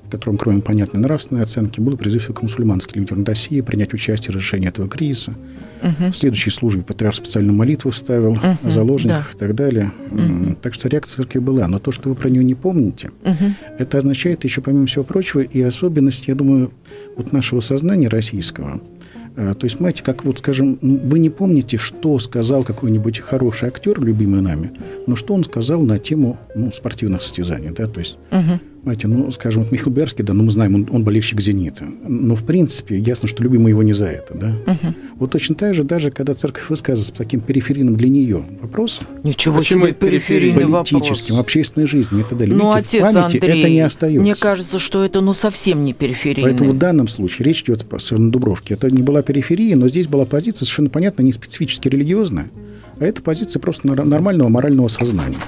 в 0.07 0.11
котором, 0.11 0.37
кроме 0.37 0.61
понятной 0.61 1.01
нравственной 1.01 1.41
оценки, 1.41 1.79
был 1.79 1.97
призыв 1.97 2.27
к 2.33 2.41
мусульманским 2.41 3.01
людям 3.01 3.23
России 3.23 3.61
принять 3.61 3.93
участие 3.93 4.31
в 4.31 4.35
разрешении 4.35 4.67
этого 4.67 4.87
кризиса. 4.87 5.33
Uh-huh. 5.81 6.11
В 6.11 6.15
следующей 6.15 6.49
службе 6.49 6.81
патриарх 6.81 7.15
специальную 7.15 7.55
молитву 7.55 7.91
вставил 7.91 8.33
uh-huh. 8.33 8.67
о 8.67 8.69
заложниках 8.71 9.31
да. 9.31 9.35
и 9.35 9.39
так 9.47 9.55
далее. 9.55 9.91
Uh-huh. 10.11 10.57
Так 10.61 10.73
что 10.73 10.87
реакция 10.87 11.17
церкви 11.17 11.39
была. 11.39 11.67
Но 11.67 11.79
то, 11.79 11.91
что 11.91 12.09
вы 12.09 12.15
про 12.15 12.29
нее 12.29 12.43
не 12.43 12.55
помните, 12.55 13.11
uh-huh. 13.23 13.51
это 13.77 13.97
означает 13.97 14.43
еще, 14.43 14.61
помимо 14.61 14.87
всего 14.87 15.03
прочего, 15.03 15.41
и 15.41 15.61
особенность, 15.61 16.27
я 16.27 16.35
думаю, 16.35 16.71
вот 17.17 17.33
нашего 17.33 17.59
сознания 17.59 18.07
российского– 18.07 18.81
а, 19.37 19.53
то 19.53 19.65
есть, 19.65 19.77
понимаете, 19.77 20.03
как 20.03 20.23
вот, 20.23 20.39
скажем, 20.39 20.77
вы 20.81 21.19
не 21.19 21.29
помните, 21.29 21.77
что 21.77 22.17
сказал 22.19 22.63
какой-нибудь 22.63 23.19
хороший 23.19 23.67
актер, 23.67 24.01
любимый 24.01 24.41
нами, 24.41 24.71
но 25.07 25.15
что 25.15 25.33
он 25.33 25.43
сказал 25.43 25.81
на 25.81 25.99
тему 25.99 26.37
ну, 26.55 26.71
спортивных 26.71 27.21
состязаний, 27.21 27.71
да, 27.71 27.85
то 27.85 27.99
есть 27.99 28.17
угу. 28.31 28.59
Знаете, 28.85 29.07
ну, 29.07 29.31
скажем, 29.31 29.63
вот 29.63 29.71
Михаил 29.71 29.91
Берский, 29.91 30.23
да, 30.23 30.33
ну, 30.33 30.43
мы 30.43 30.51
знаем, 30.51 30.75
он, 30.75 30.87
он 30.91 31.03
болельщик 31.03 31.41
«Зенита». 31.41 31.85
Но, 32.07 32.35
в 32.35 32.43
принципе, 32.43 32.99
ясно, 32.99 33.27
что 33.27 33.41
любим 33.41 33.63
мы 33.63 33.71
его 33.71 33.81
не 33.81 33.93
за 33.93 34.05
это, 34.05 34.35
да. 34.35 34.55
Угу. 34.67 34.93
Вот 35.17 35.31
точно 35.31 35.55
так 35.55 35.73
же, 35.73 35.83
даже 35.83 36.11
когда 36.11 36.35
церковь 36.35 36.69
высказывается 36.69 37.11
с 37.11 37.17
таким 37.17 37.39
периферийным 37.39 37.95
для 37.95 38.09
нее 38.09 38.45
вопросом. 38.61 39.07
Ничего 39.23 39.63
себе 39.63 39.91
периферийный 39.91 40.67
политическим, 40.67 41.33
вопрос. 41.33 41.39
общественной 41.39 41.87
жизни 41.87 42.19
и 42.19 42.23
так 42.23 42.37
далее. 42.37 42.55
Ну, 42.55 42.75
Видите, 42.75 42.99
отец 42.99 43.13
памяти 43.15 43.37
Андрей, 43.37 43.59
это 43.59 43.69
не 43.71 43.79
остается. 43.79 44.21
мне 44.21 44.35
кажется, 44.35 44.77
что 44.77 45.03
это, 45.03 45.21
ну, 45.21 45.33
совсем 45.33 45.81
не 45.81 45.93
периферийный. 45.93 46.51
Поэтому 46.51 46.73
в 46.73 46.77
данном 46.77 47.07
случае 47.07 47.47
речь 47.47 47.63
идет 47.63 47.91
о 47.91 47.97
совершенно 47.97 48.31
Дубровке. 48.31 48.75
Это 48.75 48.91
не 48.91 49.01
была 49.01 49.23
периферия, 49.23 49.75
но 49.75 49.87
здесь 49.87 50.05
была 50.05 50.25
позиция 50.25 50.65
совершенно 50.65 50.91
понятно, 50.91 51.23
не 51.23 51.31
специфически 51.31 51.87
религиозная, 51.87 52.51
а 52.99 53.05
это 53.05 53.23
позиция 53.23 53.59
просто 53.59 53.87
нормального 53.87 54.49
морального 54.49 54.89
сознания. 54.89 55.39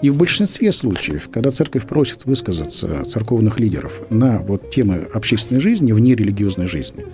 И 0.00 0.10
в 0.10 0.16
большинстве 0.16 0.70
случаев, 0.70 1.28
когда 1.32 1.50
церковь 1.50 1.86
просит 1.86 2.24
высказаться 2.24 3.04
церковных 3.04 3.58
лидеров 3.58 3.92
на 4.10 4.38
вот 4.38 4.70
темы 4.70 5.08
общественной 5.12 5.60
жизни, 5.60 5.92
вне 5.92 6.14
религиозной 6.14 6.68
жизни, 6.68 7.04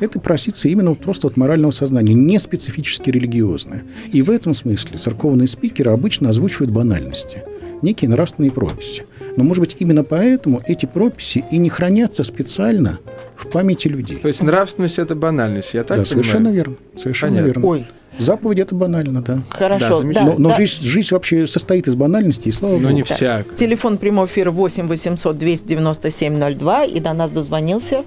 это 0.00 0.20
просится 0.20 0.68
именно 0.68 0.94
просто 0.94 1.26
от 1.26 1.36
морального 1.36 1.72
сознания, 1.72 2.14
не 2.14 2.38
специфически 2.38 3.10
религиозное. 3.10 3.82
И 4.12 4.22
в 4.22 4.30
этом 4.30 4.54
смысле 4.54 4.98
церковные 4.98 5.48
спикеры 5.48 5.90
обычно 5.90 6.28
озвучивают 6.28 6.70
банальности, 6.70 7.42
некие 7.82 8.08
нравственные 8.08 8.52
прописи. 8.52 9.06
Но, 9.36 9.42
может 9.42 9.60
быть, 9.60 9.76
именно 9.80 10.04
поэтому 10.04 10.62
эти 10.66 10.86
прописи 10.86 11.44
и 11.50 11.58
не 11.58 11.70
хранятся 11.70 12.22
специально 12.22 13.00
в 13.36 13.48
памяти 13.48 13.88
людей. 13.88 14.18
То 14.18 14.28
есть 14.28 14.42
нравственность– 14.42 14.98
это 15.00 15.16
банальность, 15.16 15.74
я 15.74 15.82
так 15.82 15.98
да, 15.98 16.04
понимаю? 16.04 16.06
совершенно 16.06 16.48
верно. 16.48 16.74
Совершенно 16.96 17.32
Понятно. 17.32 17.48
верно. 17.48 17.66
Ой, 17.66 17.86
Заповедь 18.18 18.58
это 18.58 18.74
банально, 18.74 19.22
да. 19.22 19.38
Хорошо. 19.50 20.02
Да, 20.02 20.12
да, 20.12 20.24
но 20.24 20.34
но 20.38 20.48
да. 20.50 20.54
Жизнь, 20.56 20.82
жизнь 20.82 21.08
вообще 21.12 21.46
состоит 21.46 21.86
из 21.86 21.94
банальности, 21.94 22.48
и 22.48 22.52
слава 22.52 22.74
но 22.74 22.78
Богу. 22.78 22.90
Но 22.90 22.96
не 22.96 23.02
вся. 23.02 23.44
Телефон 23.54 23.98
прямого 23.98 24.26
эфира 24.26 24.50
8 24.50 24.86
800 24.86 25.38
297 25.38 26.54
02, 26.56 26.84
и 26.84 27.00
до 27.00 27.12
нас 27.12 27.30
дозвонился 27.30 28.04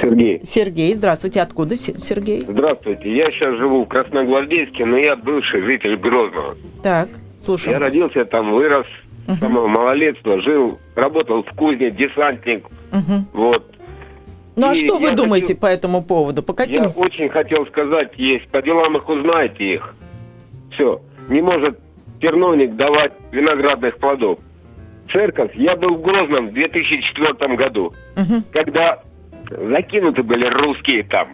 Сергей. 0.00 0.40
Сергей, 0.44 0.94
здравствуйте. 0.94 1.40
Откуда 1.40 1.76
Сергей? 1.76 2.44
Здравствуйте. 2.46 3.14
Я 3.14 3.30
сейчас 3.30 3.56
живу 3.56 3.84
в 3.84 3.88
Красногвардейске, 3.88 4.84
но 4.84 4.96
я 4.96 5.16
бывший 5.16 5.60
житель 5.62 5.96
Грозного. 5.96 6.56
Так, 6.82 7.08
слушай. 7.38 7.70
Я 7.70 7.78
родился 7.78 8.24
там, 8.24 8.52
вырос, 8.52 8.86
с 9.26 9.38
самого 9.38 9.66
малолетства, 9.66 10.40
жил, 10.40 10.78
работал 10.94 11.42
в 11.42 11.50
кузне, 11.54 11.90
десантник. 11.90 12.64
Угу. 12.92 13.24
Вот. 13.34 13.74
Ну 14.58 14.70
а 14.70 14.74
что 14.74 14.98
вы 14.98 15.12
думаете 15.12 15.54
хотел, 15.54 15.60
по 15.60 15.66
этому 15.66 16.02
поводу? 16.02 16.42
По 16.42 16.52
каким? 16.52 16.82
Я 16.82 16.88
очень 16.88 17.28
хотел 17.28 17.66
сказать, 17.66 18.12
есть 18.16 18.48
по 18.48 18.60
делам 18.60 18.96
их 18.96 19.08
узнаете 19.08 19.74
их. 19.74 19.94
Все. 20.72 21.00
Не 21.28 21.40
может 21.40 21.78
терновник 22.20 22.74
давать 22.74 23.12
виноградных 23.30 23.98
плодов. 23.98 24.38
Церковь, 25.12 25.52
я 25.54 25.76
был 25.76 25.94
в 25.96 26.02
Грозном 26.02 26.48
в 26.48 26.52
2004 26.52 27.56
году, 27.56 27.94
угу. 28.16 28.42
когда 28.52 29.00
закинуты 29.50 30.22
были 30.22 30.46
русские 30.46 31.04
там. 31.04 31.28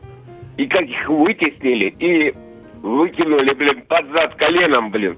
И 0.57 0.67
как 0.67 0.83
их 0.83 1.09
вытеснили 1.09 1.95
и 1.99 2.35
выкинули, 2.83 3.55
блин, 3.55 3.83
под 3.89 4.07
зад 4.13 4.35
коленом, 4.37 4.91
блин. 4.91 5.17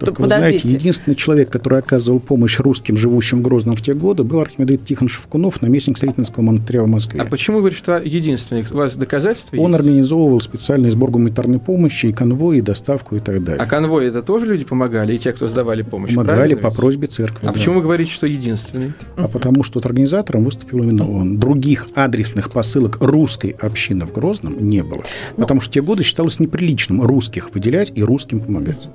Только, 0.00 0.22
вы 0.22 0.28
знаете, 0.28 0.68
единственный 0.68 1.14
человек, 1.14 1.50
который 1.50 1.78
оказывал 1.78 2.20
помощь 2.20 2.58
русским, 2.58 2.96
живущим 2.96 3.40
в 3.40 3.42
Грозном 3.42 3.76
в 3.76 3.82
те 3.82 3.92
годы, 3.92 4.24
был 4.24 4.40
архимандрит 4.40 4.84
Тихон 4.84 5.08
Шевкунов, 5.08 5.60
наместник 5.60 5.96
Строительского 5.98 6.42
монастыря 6.42 6.82
в 6.82 6.88
Москве. 6.88 7.20
А 7.20 7.26
почему 7.26 7.56
вы 7.56 7.62
говорите, 7.62 7.78
что 7.78 7.98
единственный? 7.98 8.64
У 8.70 8.76
вас 8.76 8.96
доказательства 8.96 9.56
Он 9.56 9.72
есть? 9.72 9.80
организовывал 9.80 10.40
специальный 10.40 10.90
сбор 10.90 11.10
гуманитарной 11.10 11.58
помощи, 11.58 12.06
и 12.06 12.12
конвой, 12.12 12.58
и 12.58 12.60
доставку, 12.60 13.16
и 13.16 13.18
так 13.18 13.44
далее. 13.44 13.62
А 13.62 13.66
конвой 13.66 14.06
это 14.06 14.22
тоже 14.22 14.46
люди 14.46 14.64
помогали, 14.64 15.14
и 15.14 15.18
те, 15.18 15.32
кто 15.32 15.48
сдавали 15.48 15.82
помощь? 15.82 16.14
Помогали 16.14 16.54
по 16.54 16.70
просьбе 16.70 17.06
церкви. 17.06 17.40
А 17.42 17.46
да. 17.46 17.52
почему 17.52 17.76
вы 17.76 17.82
говорите, 17.82 18.10
что 18.10 18.26
единственный? 18.26 18.92
А 19.16 19.28
потому 19.28 19.62
что 19.62 19.80
организатором 19.90 20.44
выступил 20.44 20.82
именно 20.82 21.10
он. 21.10 21.38
Других 21.38 21.88
адресных 21.94 22.50
посылок 22.50 22.98
русской 23.00 23.50
общины 23.50 24.06
в 24.06 24.12
Грозном 24.12 24.56
не 24.58 24.82
было. 24.82 25.02
Ну, 25.36 25.42
потому 25.42 25.60
что 25.60 25.70
в 25.70 25.74
те 25.74 25.82
годы 25.82 26.04
считалось 26.04 26.40
неприличным 26.40 27.02
русских 27.02 27.52
выделять 27.52 27.92
и 27.94 28.02
русским 28.02 28.40
помогать. 28.40 28.88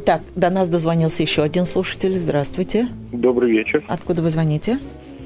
Так, 0.00 0.22
до 0.34 0.50
нас 0.50 0.68
дозвонился 0.68 1.22
еще 1.22 1.42
один 1.42 1.64
слушатель. 1.64 2.16
Здравствуйте. 2.16 2.88
Добрый 3.12 3.52
вечер. 3.52 3.84
Откуда 3.88 4.22
вы 4.22 4.30
звоните? 4.30 4.78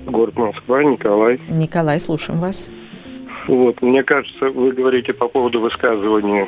Город 0.06 0.36
Москва, 0.36 0.84
Николай. 0.84 1.40
Николай, 1.48 1.98
слушаем 1.98 2.38
вас. 2.38 2.70
Вот, 3.46 3.80
мне 3.80 4.02
кажется, 4.02 4.50
вы 4.50 4.72
говорите 4.72 5.14
по 5.14 5.26
поводу 5.28 5.60
высказывания, 5.60 6.46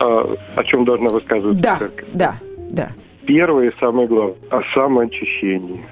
о, 0.00 0.36
о 0.56 0.64
чем 0.64 0.86
должна 0.86 1.10
высказываться 1.10 1.62
да, 1.62 1.76
церковь. 1.76 2.08
Да, 2.14 2.36
да. 2.70 2.92
Первое 3.26 3.70
и 3.70 3.78
самое 3.78 4.08
главное– 4.08 4.36
о 4.50 4.62
самоочищении. 4.72 5.84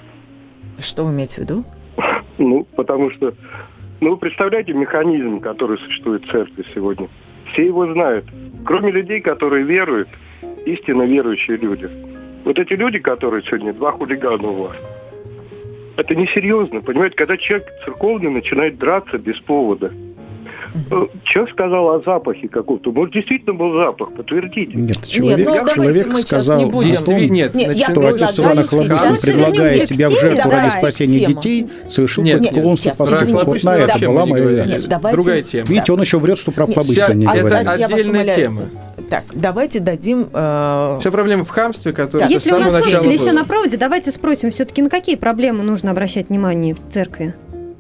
Что 0.79 1.05
вы 1.05 1.13
имеете 1.13 1.37
в 1.37 1.39
виду? 1.45 1.65
Ну, 2.39 2.67
потому 2.77 3.11
что, 3.13 3.33
ну, 4.01 4.11
вы 4.11 4.17
представляете 4.19 4.75
механизм, 4.75 5.41
который 5.41 5.79
существует 5.79 6.23
в 6.27 6.31
церкви 6.31 6.67
сегодня. 6.75 7.09
Все 7.51 7.65
его 7.65 7.91
знают. 7.91 8.27
Кроме 8.67 8.91
людей, 8.91 9.23
которые 9.23 9.65
веруют– 9.65 10.09
истинно 10.67 11.03
верующие 11.03 11.57
люди. 11.57 11.89
Вот 12.45 12.59
эти 12.59 12.75
люди, 12.75 12.99
которые 12.99 13.43
сегодня, 13.45 13.73
два 13.73 13.93
хулигана 13.93 14.49
у 14.49 14.63
вас, 14.65 14.77
это 15.97 16.15
несерьезно, 16.15 16.81
понимаете, 16.83 17.17
когда 17.17 17.37
человек 17.37 17.67
церковный 17.85 18.31
начинает 18.31 18.79
драться 18.79 19.19
без 19.19 19.39
повода. 19.41 19.93
Э, 20.91 21.07
человек 21.25 21.53
сказал 21.55 21.91
о 21.91 22.03
запахе 22.03 22.49
каком-то. 22.49 22.93
Может, 22.93 23.15
действительно 23.15 23.55
был 23.55 23.73
запах, 23.73 24.13
подтвердите. 24.13 24.77
Нет, 24.77 25.03
человек, 25.07 25.49
нет, 25.49 25.63
ну, 25.65 25.75
человек 25.75 26.19
сказал 26.19 26.59
не 26.59 26.67
будем. 26.67 26.97
том, 27.03 27.19
нет, 27.19 27.55
нет, 27.55 27.79
что 27.79 28.07
отец 28.07 28.39
Иван 28.39 28.59
Охлобыстин, 28.59 29.17
предлагая 29.23 29.81
себя 29.87 30.11
в 30.11 30.13
жертву 30.13 30.51
ради 30.51 30.79
спасения 30.79 31.27
детей, 31.27 31.67
совершил 31.89 32.25
поклонство 32.25 32.91
по 32.91 33.45
Вот 33.45 33.63
на 33.63 33.77
это 33.77 34.07
была 34.07 34.27
моя 34.27 34.67
реакция. 34.67 35.01
Другая 35.13 35.43
тема. 35.43 35.67
Видите, 35.67 35.93
он 35.93 36.01
еще 36.01 36.19
врет, 36.19 36.39
что 36.39 36.53
про 36.53 36.65
Охлобыстина 36.65 37.15
не 37.15 37.27
говорит. 37.27 37.53
Это 37.53 37.71
отдельная 37.73 38.37
тема. 38.37 38.63
Так, 39.09 39.25
давайте 39.35 39.81
дадим... 39.81 40.29
Э... 40.33 40.99
Вся 41.01 41.11
проблема 41.11 41.45
в 41.45 41.49
хамстве, 41.49 41.93
которая 41.93 42.29
да. 42.29 42.35
Если 42.35 42.53
у 42.53 42.59
нас 42.59 42.73
слушатели 42.73 43.13
еще 43.13 43.33
на 43.33 43.45
проводе, 43.45 43.77
давайте 43.77 44.11
спросим, 44.11 44.51
все-таки 44.51 44.83
на 44.83 44.91
какие 44.91 45.17
проблемы 45.17 45.63
нужно 45.63 45.93
обращать 45.93 46.29
внимание 46.29 46.75
в 46.75 46.93
церкви? 46.93 47.35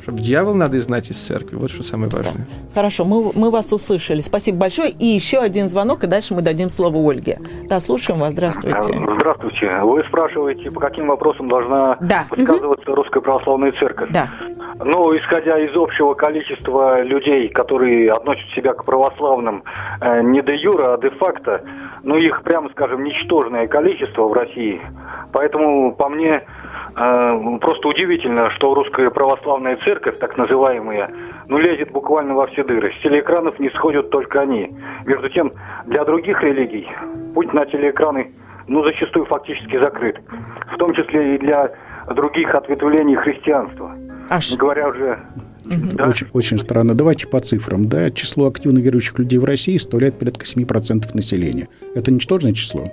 Чтобы 0.06 0.20
дьявол 0.20 0.54
надо 0.54 0.80
знать 0.80 1.10
из 1.10 1.16
церкви. 1.16 1.56
Вот 1.56 1.68
что 1.68 1.82
самое 1.82 2.08
важное. 2.08 2.46
Хорошо, 2.72 3.04
мы, 3.04 3.32
мы 3.34 3.50
вас 3.50 3.72
услышали. 3.72 4.20
Спасибо 4.20 4.58
большое. 4.58 4.90
И 4.90 5.04
еще 5.04 5.40
один 5.40 5.68
звонок, 5.68 6.04
и 6.04 6.06
дальше 6.06 6.32
мы 6.32 6.42
дадим 6.42 6.68
слово 6.68 6.96
Ольге. 7.10 7.40
Да, 7.68 7.80
слушаем 7.80 8.20
вас. 8.20 8.30
Здравствуйте. 8.30 8.94
Здравствуйте. 9.16 9.80
Вы 9.82 10.04
спрашиваете, 10.04 10.70
по 10.70 10.78
каким 10.78 11.08
вопросам 11.08 11.48
должна 11.48 11.96
да. 12.00 12.26
высказываться 12.30 12.88
угу. 12.88 13.02
Русская 13.02 13.20
Православная 13.20 13.72
Церковь? 13.72 14.08
Да. 14.12 14.30
Ну, 14.78 15.16
исходя 15.16 15.58
из 15.58 15.76
общего 15.76 16.14
количества 16.14 17.02
людей, 17.02 17.48
которые 17.48 18.12
относят 18.12 18.48
себя 18.50 18.74
к 18.74 18.84
православным 18.84 19.64
э, 20.00 20.22
не 20.22 20.40
де 20.40 20.54
юра, 20.54 20.94
а 20.94 20.98
де 20.98 21.10
факто, 21.10 21.62
ну, 22.04 22.16
их, 22.16 22.42
прямо 22.44 22.68
скажем, 22.70 23.02
ничтожное 23.02 23.66
количество 23.66 24.28
в 24.28 24.32
России. 24.32 24.80
Поэтому, 25.32 25.96
по 25.96 26.08
мне, 26.08 26.44
просто 26.94 27.88
удивительно, 27.88 28.50
что 28.50 28.74
русская 28.74 29.10
православная 29.10 29.76
церковь, 29.84 30.18
так 30.18 30.36
называемая, 30.36 31.10
ну, 31.48 31.58
лезет 31.58 31.90
буквально 31.92 32.34
во 32.34 32.46
все 32.46 32.64
дыры. 32.64 32.92
С 32.98 33.02
телеэкранов 33.02 33.58
не 33.58 33.70
сходят 33.70 34.10
только 34.10 34.40
они. 34.40 34.72
Между 35.04 35.28
тем, 35.28 35.52
для 35.86 36.04
других 36.04 36.42
религий 36.42 36.88
путь 37.34 37.52
на 37.52 37.66
телеэкраны, 37.66 38.32
ну, 38.66 38.82
зачастую 38.84 39.26
фактически 39.26 39.78
закрыт. 39.78 40.18
В 40.72 40.76
том 40.78 40.94
числе 40.94 41.34
и 41.34 41.38
для 41.38 41.70
других 42.14 42.54
ответвлений 42.54 43.16
христианства. 43.16 43.92
Аж. 44.28 44.50
Не 44.50 44.56
говоря 44.56 44.88
уже 44.88 45.18
да. 45.66 46.08
Очень, 46.08 46.28
очень 46.32 46.58
странно. 46.58 46.94
Давайте 46.94 47.26
по 47.26 47.40
цифрам. 47.40 47.88
Да, 47.88 48.10
число 48.10 48.46
активно 48.46 48.78
верующих 48.78 49.18
людей 49.18 49.38
в 49.38 49.44
России 49.44 49.78
составляет 49.78 50.18
порядка 50.18 50.44
7% 50.44 51.14
населения. 51.14 51.68
Это 51.94 52.12
ничтожное 52.12 52.52
число. 52.52 52.92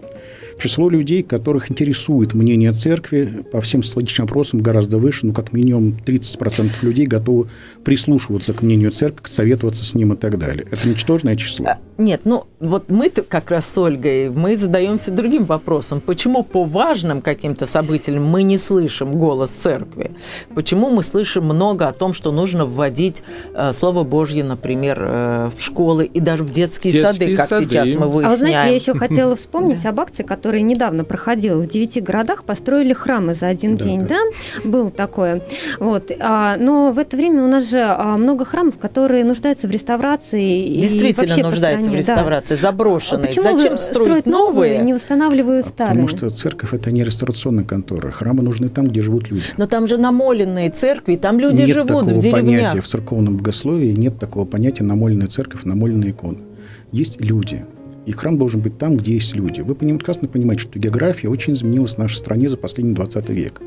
Число 0.60 0.90
людей, 0.90 1.24
которых 1.24 1.72
интересует 1.72 2.34
мнение 2.34 2.72
церкви 2.72 3.44
по 3.52 3.62
всем 3.62 3.84
социологическим 3.84 4.26
опросам 4.26 4.62
гораздо 4.62 4.98
выше, 4.98 5.28
ну, 5.28 5.34
как 5.34 5.54
минимум 5.54 5.98
30% 6.06 6.70
людей 6.82 7.06
готовы 7.06 7.48
прислушиваться 7.84 8.54
к 8.54 8.62
мнению 8.62 8.92
церкви, 8.92 9.28
советоваться 9.28 9.84
с 9.84 9.96
ним 9.96 10.14
и 10.14 10.16
так 10.16 10.38
далее. 10.38 10.66
Это 10.72 10.88
ничтожное 10.88 11.36
число. 11.36 11.66
А, 11.68 11.78
нет, 11.98 12.22
ну, 12.24 12.46
вот 12.60 12.90
мы 12.90 13.10
как 13.10 13.52
раз 13.52 13.68
с 13.68 13.78
Ольгой, 13.78 14.30
мы 14.30 14.58
задаемся 14.58 15.12
другим 15.12 15.44
вопросом. 15.44 16.02
Почему 16.02 16.44
по 16.44 16.64
важным 16.64 17.22
каким-то 17.22 17.66
событиям 17.66 18.24
мы 18.26 18.44
не 18.44 18.58
слышим 18.58 19.12
голос 19.12 19.52
церкви? 19.52 20.12
Почему 20.56 20.90
мы 20.90 21.04
слышим 21.04 21.46
много 21.46 21.88
о 21.88 21.92
том, 21.94 22.14
что 22.14 22.32
нужно 22.32 22.66
вводить 22.66 23.24
э, 23.54 23.72
Слово 23.74 24.04
Божье, 24.04 24.44
например, 24.44 24.98
э, 25.02 25.50
в 25.56 25.62
школы 25.62 26.06
и 26.06 26.20
даже 26.20 26.44
в 26.44 26.54
детские, 26.54 26.94
детские 26.94 27.14
сады, 27.14 27.36
как 27.36 27.50
сады. 27.50 27.66
сейчас 27.66 27.94
мы 27.94 28.08
выясняем? 28.08 28.28
А 28.28 28.30
вы 28.32 28.38
знаете, 28.38 28.70
я 28.70 28.76
еще 28.76 28.94
хотела 28.94 29.36
вспомнить 29.44 29.86
об 29.86 30.00
акции, 30.00 30.24
которая 30.24 30.43
недавно 30.52 31.04
проходила. 31.04 31.62
В 31.62 31.68
девяти 31.68 32.02
городах 32.02 32.44
построили 32.44 32.94
храмы 32.94 33.34
за 33.34 33.48
один 33.48 33.76
день, 33.76 34.06
да? 34.06 34.20
Было 34.64 34.90
такое. 34.92 35.42
Вот. 35.80 36.12
А, 36.20 36.58
но 36.58 36.92
в 36.92 37.00
это 37.00 37.18
время 37.18 37.44
у 37.44 37.48
нас 37.48 37.70
же 37.70 37.80
а, 37.80 38.18
много 38.18 38.46
храмов, 38.46 38.78
которые 38.78 39.24
нуждаются 39.24 39.68
в 39.68 39.72
реставрации. 39.72 40.82
Действительно 40.82 41.50
нуждаются 41.50 41.90
в 41.90 41.96
реставрации, 41.96 42.56
заброшенные. 42.56 43.30
А 43.30 43.42
Зачем 43.42 43.78
строить 43.78 44.26
новые? 44.26 44.80
Не 44.80 44.94
восстанавливают 44.94 45.68
старые. 45.68 46.06
Потому 46.06 46.08
что 46.08 46.30
церковь 46.30 46.74
это 46.74 46.92
не 46.92 47.04
реставрационная 47.04 47.64
контора. 47.64 48.12
Храмы 48.12 48.44
нужны 48.44 48.68
там, 48.70 48.86
где 48.86 49.02
живут 49.02 49.30
люди. 49.30 49.44
Но 49.58 49.68
там 49.68 49.88
же 49.88 49.98
намоленные 49.98 50.70
церкви, 50.70 51.16
там 51.16 51.40
люди 51.40 51.62
нет 51.62 51.70
живут 51.70 52.04
в 52.06 52.18
деревнях. 52.18 52.32
понятия 52.34 52.82
в 52.82 52.88
церковном 52.88 53.38
богословии, 53.38 53.94
нет 53.94 54.20
такого 54.20 54.46
понятия 54.46 54.84
намоленная 54.84 55.28
церковь, 55.28 55.64
намоленная 55.64 56.12
икона. 56.12 56.38
Есть 56.92 57.20
люди. 57.20 57.66
И 58.06 58.12
храм 58.12 58.38
должен 58.38 58.62
быть 58.62 58.78
там, 58.78 58.98
где 58.98 59.14
есть 59.14 59.36
люди. 59.36 59.62
Вы 59.62 59.76
прекрасно 59.76 60.28
понимаете, 60.28 60.64
что 60.64 60.80
география 60.80 61.30
очень 61.30 61.54
изменилась 61.54 61.96
в 61.96 61.98
нашей 61.98 62.18
стране 62.18 62.50
за 62.50 62.58
последний 62.58 62.94
20 62.94 63.30
век. 63.30 63.62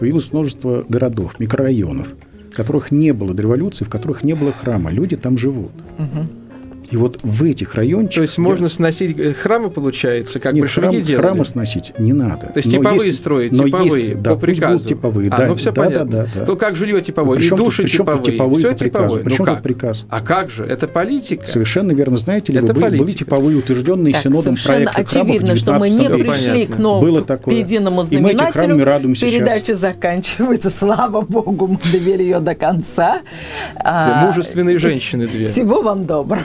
Появилось 0.00 0.32
множество 0.32 0.84
городов, 0.88 1.38
микрорайонов, 1.38 2.08
в 2.50 2.56
которых 2.56 2.90
не 2.90 3.12
было 3.12 3.34
до 3.34 3.42
революции, 3.42 3.84
в 3.84 3.90
которых 3.90 4.24
не 4.24 4.34
было 4.34 4.52
храма. 4.52 4.90
Люди 4.90 5.16
там 5.16 5.36
живут. 5.36 5.72
Угу. 5.98 6.43
И 6.90 6.96
вот 6.96 7.18
в 7.22 7.44
этих 7.44 7.74
райончиках... 7.74 8.16
То 8.16 8.22
есть 8.22 8.38
можно 8.38 8.68
сносить 8.68 9.18
э, 9.18 9.32
храмы, 9.32 9.70
получается, 9.70 10.40
как 10.40 10.54
Нет, 10.54 10.70
храм, 10.70 10.90
делали? 10.90 11.14
храмы 11.14 11.44
сносить 11.44 11.92
не 11.98 12.12
надо. 12.12 12.46
То 12.46 12.58
есть 12.58 12.72
но 12.72 12.78
типовые 12.78 13.06
если, 13.06 13.10
строить, 13.10 13.52
но 13.52 13.64
типовые, 13.64 13.90
если, 13.90 14.14
да, 14.14 14.30
по 14.30 14.36
приказу. 14.36 14.88
типовые, 14.88 15.30
а, 15.30 15.36
да, 15.36 15.46
ну 15.46 15.54
все 15.54 15.72
да, 15.72 15.82
понятно. 15.82 16.04
Да, 16.04 16.22
да, 16.22 16.40
да. 16.40 16.46
То 16.46 16.56
как 16.56 16.76
жилье 16.76 17.00
типовое, 17.02 17.40
и 17.40 17.48
души 17.50 17.82
тут, 17.84 17.92
типовые, 17.92 18.24
типовые 18.24 18.58
все 18.58 18.74
типовое. 18.74 19.22
Причем 19.22 19.44
ну 19.46 19.54
тут 19.54 19.62
приказ? 19.62 20.04
А 20.08 20.20
как 20.20 20.50
же? 20.50 20.64
Это 20.64 20.86
политика. 20.88 21.46
Совершенно 21.46 21.92
верно. 21.92 22.16
Знаете 22.16 22.52
ли, 22.52 22.58
Это 22.58 22.72
вы, 22.72 22.80
были, 22.80 22.98
были 22.98 23.12
типовые, 23.12 23.58
утвержденные 23.58 24.12
так, 24.12 24.22
синодом 24.22 24.56
проекты 24.62 25.02
очевидно, 25.02 25.56
что 25.56 25.74
мы 25.74 25.90
не 25.90 26.08
пришли 26.08 26.66
к 26.66 26.78
новому, 26.78 27.06
Было 27.06 27.22
такое. 27.22 27.54
к 27.54 27.58
единому 27.58 28.02
знаменателю. 28.02 28.76
Передача 29.14 29.74
заканчивается. 29.74 30.70
Слава 30.70 31.20
Богу, 31.22 31.66
мы 31.66 31.78
довели 31.92 32.24
ее 32.24 32.40
до 32.40 32.54
конца. 32.54 33.20
Мужественные 33.84 34.78
женщины 34.78 35.26
две. 35.26 35.48
Всего 35.48 35.82
вам 35.82 36.04
доброго. 36.04 36.44